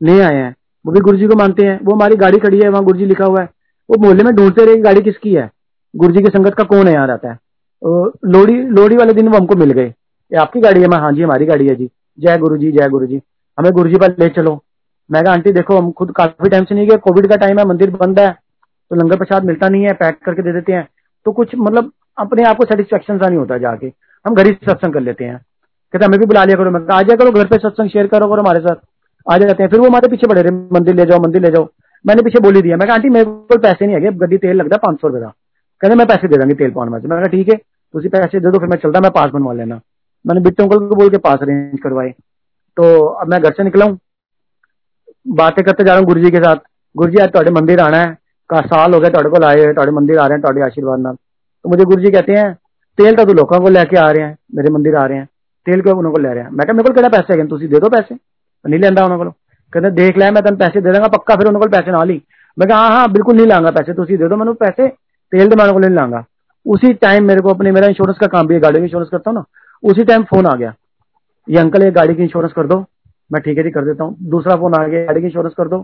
[0.00, 0.54] नए आए हैं।
[0.84, 3.40] वो भी गुरुजी को मानते हैं। वो हमारी गाड़ी खड़ी है, वहाँ गुरुजी लिखा हुआ
[3.40, 3.48] है।
[3.88, 5.50] वो मोहल्ले में ढूंढते रहे गाड़ी किसकी है।
[5.94, 7.38] गुरुजी की संगत का कौन है यहाँ रहता है।
[7.82, 11.22] लोहड़ी लोहड़ी वाले दिन वो हमको मिल गए। ये आपकी गाड़ी है मैं हाँ जी,
[11.22, 13.20] हमारी गाड़ी है जी। जय गुरु जी जय गुरु जी
[13.58, 14.62] हमें गुरु जी पर ले चलो।
[15.10, 17.64] मैं कहा, आंटी, देखो, हम खुद काफ़ी टाइम से नहीं गए। कोविड का टाइम है,
[17.64, 18.30] मंदिर बंद है
[18.90, 20.88] तो लंगर प्रसाद मिलता नहीं है, पैक करके दे देते हैं।
[21.26, 23.86] तो कुछ मतलब अपने आप को सेटिस्फेक्शन सा नहीं होता जाके।
[24.24, 25.40] हम घर ही सत्संग कर लेते हैं।
[25.94, 28.26] कहते हमें भी बुला लिया करो। मैं आ जाया करो, घर पे सत्संग शेयर करो
[28.28, 28.76] करो हमारे साथ।
[29.26, 31.68] आ जाते हैं। फिर वो हमारे पीछे पड़े रहे मंदिर ले जाओ, मंदिर ले जाओ।
[32.04, 35.00] मैंने पीछे बोली दिया। मैं आंटी, मेरे को पैसे नहीं है गड्डी तेल लगता पाँच
[35.00, 35.32] सौ रुपए का।
[35.80, 38.50] कहते मैं पैसे दे देंगे तेल पाने में मैं ठीक है तो उसी पैसे दे
[38.50, 39.80] दो, फिर मैं चलता, मैं पास बनवा लेना।
[40.24, 42.10] मैंने बिट्टू अंकल को बोल के पास अरेंज करवाए।
[42.76, 43.98] तो अब मैं घर से निकला हूँ।
[45.28, 46.56] बातें करते जा रहा हूँ गुरु जी के साथ।
[46.94, 48.16] गुरु जी आज मंदिर आना है।
[48.50, 51.68] का साल हो गया थोड़े को आए थोड़े मंदिर आ रहे हैं आशीर्वाद नाल। तो
[51.68, 52.52] मुझे गुरु जी कहते हैं,
[52.98, 55.28] तेल तो तू लोगों को लेके आ रहे हैं, मेरे मंदिर आ रहे हैं।
[55.68, 56.50] तेल क्यों उन्होंने ले रहे हैं?
[56.50, 57.46] मैं क्या मेरे को पैसे है?
[57.48, 58.14] तुम दे दो पैसे।
[58.64, 59.36] नहीं लेंदा उन्होंने को।
[59.72, 62.22] कहते देख लिया मैं तेन पैसे दे देंगे, पक्का फिर उन्होंने पैसे ना ली
[62.56, 64.86] मैं कहा हाँ हाँ बिल्कुल नहीं लांगा पैसे तुम दे दो मैंने पैसे,
[65.32, 66.24] तेल तो मैं को नहीं लांगा।
[66.66, 69.30] उसी टाइम मेरे को अपने, मेरा इंश्योरेंस का काम भी है, गाड़ी का इंश्योरेंस करता
[69.30, 69.44] हूँ ना,
[69.82, 70.74] उसी टाइम फ़ोन आ गया।
[71.48, 72.78] ये अंकल, ये गाड़ी की इंश्योरेंस कर दो,
[73.30, 75.68] मैं ठीक है जी, कर देता हूँ। दूसरा फ़ोन आ गया, गाड़ी की इंश्योरेंस कर
[75.68, 75.80] दो,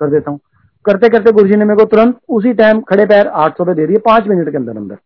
[0.00, 0.40] कर देता हूँ।
[0.84, 3.86] करते करते गुरु ने मेरे को तुरंत उसी टाइम खड़े पैर आठ सौ रुपए दे
[3.86, 4.96] दिए, पाँच मिनट के अंदर अंदर।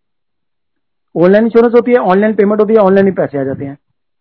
[1.14, 3.76] ऑनलाइन इंश्योरेंस होती है, ऑनलाइन पेमेंट होती है, ऑनलाइन ही पैसे आ जाते हैं।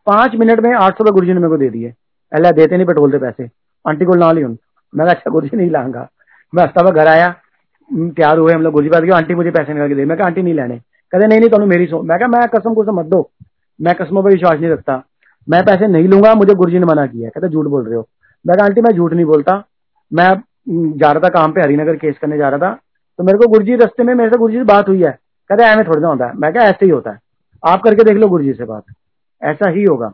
[0.05, 1.93] पाँच मिनट में आठ सौ रुपए गुरु जी ने मेरे को दे दिए।
[2.33, 3.49] अल्लाह देते नहीं पेट्रोल दे पैसे।
[3.87, 4.57] आंटी को ना ली हूँ।
[4.95, 6.09] मैं अच्छा गुरु जी नहीं लाऊँगा।
[6.55, 7.35] मैं हफ़्ता घर आया
[7.93, 10.41] तैयार हुए, हम लोग गुरु जी बात आंटी मुझे पैसे निकाल के दे। मैं आंटी
[10.41, 13.31] नहीं लेने। कहते, नहीं नहीं, तुम मेरी सो, मैं मैं कसम को मत दो।
[13.81, 15.03] मैं कसमों पर विश्वास नहीं रखता।
[15.49, 18.07] मैं पैसे नहीं लूँगा, मुझे गुरु जी ने मना किया। कहते, झूठ बोल रहे हो।
[18.47, 19.63] मैं आंटी, मैं झूठ नहीं बोलता।
[20.13, 20.43] मैं
[20.97, 22.79] जा रहा था काम पे, हरिनगर केस करने जा रहा था।
[23.17, 25.19] तो मेरे को गुरु जी रस्ते में, मेरे से गुरु जी से बात हुई है।
[25.49, 27.19] कहते, ऐसे थोड़ा होता है। मैं क्या ऐसे ही होता है।
[27.65, 28.83] आप करके देख लो गुरु जी से बात।
[29.43, 30.11] ऐसा ही होगा।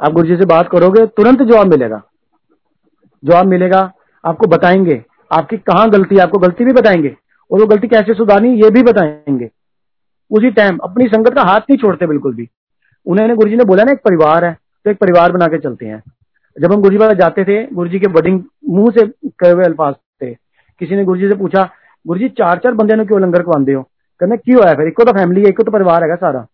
[0.00, 2.02] आप गुरु जी से बात करोगे, तुरंत जवाब मिलेगा।
[3.24, 3.92] जवाब मिलेगा,
[4.24, 7.16] आपको बताएँगे। आपकी कहाँ गलती है, आपको गलती भी बताएँगे।
[7.50, 9.50] और वो गलती कैसे सुधारनी, ये भी बताएँगे।
[10.30, 12.48] उसी टाइम अपनी संगत का हाथ नहीं छोड़ते बिल्कुल भी।
[13.06, 15.86] उन्होंने गुरु जी ने बोला ना, एक परिवार है तो एक परिवार बना के चलते
[15.86, 16.02] हैं।
[16.60, 19.94] जब हम गुरु जी जाते थे गुरु जी के बडिंग मुँह से कहे हुए अल्फाज
[20.22, 20.34] थे।
[20.80, 21.70] किसी ने गुरु जी से पूछा
[22.06, 23.82] गुरु जी चार चार बंदे क्यों लंगर खवाते हो?
[24.20, 24.86] कहने क्यों है फिर?
[24.86, 26.46] एक तो फैमिली है एक तो परिवार है सारा।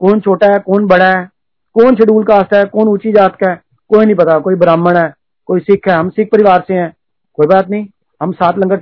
[0.00, 1.30] कौन छोटा है, कौन बड़ा है?
[1.76, 3.60] कौन शेड्यूल कास्ट है, कौन ऊँची जात का है,
[3.90, 5.12] कोई नहीं पता, कोई ब्राह्मण है,
[5.48, 6.92] कोई सिख है, हम सिख परिवार से हैं,
[7.38, 7.86] कोई बात नहीं,
[8.20, 8.78] हम सात लंगर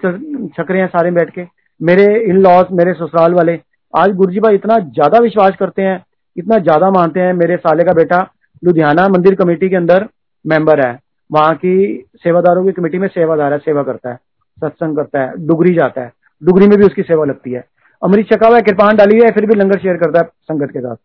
[0.49, 1.45] छक रहे हैं सारे बैठ के,
[1.81, 3.59] मेरे इन लॉज मेरे ससुराल वाले,
[3.95, 6.03] आज गुरुजी भाई इतना ज़्यादा विश्वास करते हैं,
[6.37, 8.21] इतना ज़्यादा मानते हैं, मेरे साले का बेटा
[8.63, 10.07] लुधियाना मंदिर कमेटी के अंदर
[10.45, 10.99] मेंबर है,
[11.31, 14.17] वहाँ की सेवादारों की कमेटी में सेवादार है, सेवा करता है,
[14.59, 17.65] सत्संग करता है, डुगरी जाता है, डुगरी में भी उसकी सेवा लगती है
[18.03, 20.97] अमृत छका हुआ कृपान डाली है, फिर भी लंगर शेयर करता है संगत के साथ,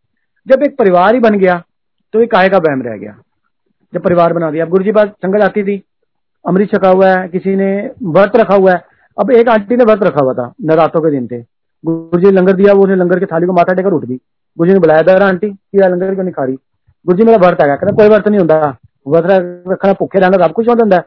[0.47, 1.61] जब एक परिवार ही बन गया
[2.13, 3.15] तो एक काय का बहम रह गया।
[3.93, 5.83] जब परिवार बना दिया। अब गुरु जी पास संगत आती थी।
[6.47, 8.83] अमृत छका हुआ है, किसी ने व्रत रखा हुआ है।
[9.17, 11.41] अब एक आंटी ने व्रत रखा हुआ था, नवरात्रों के दिन थे।
[11.85, 14.15] गुरु जी लंगर दिया, वो उसने लंगर की थाली को माथा टेकर उठ गई
[14.57, 16.55] गुरु जी ने बुलाया, दर आंटी कि लंगर क्यों नहीं खा रही?
[17.05, 19.23] गुरु जी मेरा व्रत है कहना कोई व्रत नहीं होता। व्रत
[19.69, 20.97] रखना, भुखे रहना सब कुछ हो। जाता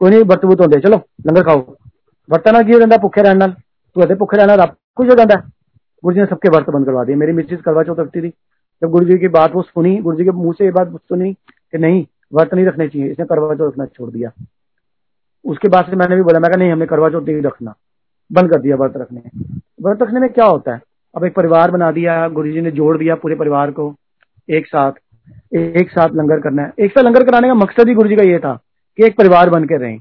[0.00, 0.96] कोई नहीं, व्रत वुत होंगे चलो,
[1.26, 1.60] लंगर खाओ।
[2.30, 5.34] वर्तना की हो जाता भुखे रहने। तू कहते भुखे रहना सब कुछ हो। जाता
[6.04, 8.32] गुरु जी ने सबके व्रत बंद करवा दिए। मेरी मिसेज करवा चौथ रखती थी।
[8.82, 11.32] जब गुरु जी की बात वो सुनी गुरु जी के मुँह से ये बात सुनी
[11.32, 12.04] कि नहीं,
[12.34, 14.30] व्रत नहीं रखने चाहिए, इसने करवा चौथ रखना छोड़ दिया।
[15.44, 17.74] उसके बाद से मैंने भी बोला, मैं नहीं हमें करवा चौथ नहीं रखना,
[18.30, 19.20] बंद कर दिया व्रत रखने।
[19.82, 20.80] व्रत रखने में क्या होता है?
[21.14, 23.94] अब एक परिवार बना दिया गुरु जी ने जोड़ दिया पूरे परिवार को,
[24.48, 24.92] एक साथ
[25.54, 28.22] एक साथ लंगर करना है। एक साथ लंगर कराने का मकसद ही गुरु जी का
[28.22, 28.54] ये था
[28.98, 29.96] कि एक परिवार बन के रहे।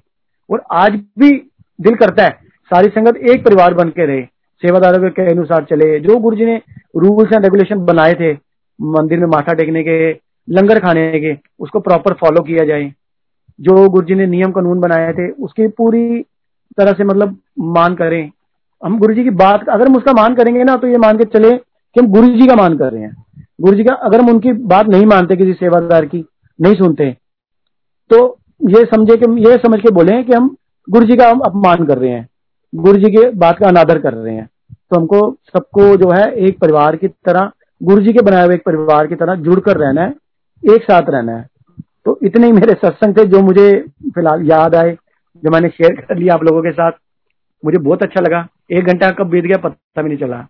[0.49, 1.31] और आज भी
[1.79, 2.31] दिल करता है,
[2.71, 4.21] सारी संगत एक परिवार बन के रहे,
[4.63, 6.55] सेवादारों के अनुसार चले। जो गुरु जी ने
[6.97, 8.33] रूल्स एंड रेगुलेशन बनाए थे
[8.81, 10.11] मंदिर में माथा टेकने के,
[10.49, 12.93] लंगर खाने के, उसको प्रॉपर फॉलो किया जाए।
[13.59, 16.21] जो गुरु जी ने नियम कानून बनाए थे, उसकी पूरी
[16.77, 18.31] तरह से मतलब मान करें।
[18.85, 21.23] हम गुरु जी की बात, अगर हम उसका मान करेंगे ना तो ये मान के
[21.23, 23.25] चले कि हम गुरु जी का मान कर रहे हैं।
[23.61, 26.25] गुरु जी का, अगर हम उनकी बात नहीं मानते किसी सेवादार की,
[26.59, 27.15] नहीं सुनते
[28.09, 28.37] तो
[28.69, 30.55] ये समझे कि, ये समझ के बोले कि हम
[30.89, 32.27] गुरु जी का हम अपमान कर रहे हैं।
[32.75, 36.59] गुरु जी की बात का अनादर कर रहे हैं। तो हमको सबको जो है, एक
[36.59, 37.51] परिवार की तरह
[37.83, 40.13] गुरु जी के बनाए हुए एक परिवार की तरह जुड़कर रहना है,
[40.75, 41.47] एक साथ रहना है।
[42.05, 44.97] तो इतने ही मेरे सत्संग थे जो मुझे फ़िलहाल याद आए,
[45.43, 46.91] जो मैंने शेयर कर लिया आप लोगों के साथ।
[47.65, 50.47] मुझे बहुत अच्छा लगा। एक घंटा कब बीत गया पता भी नहीं चला।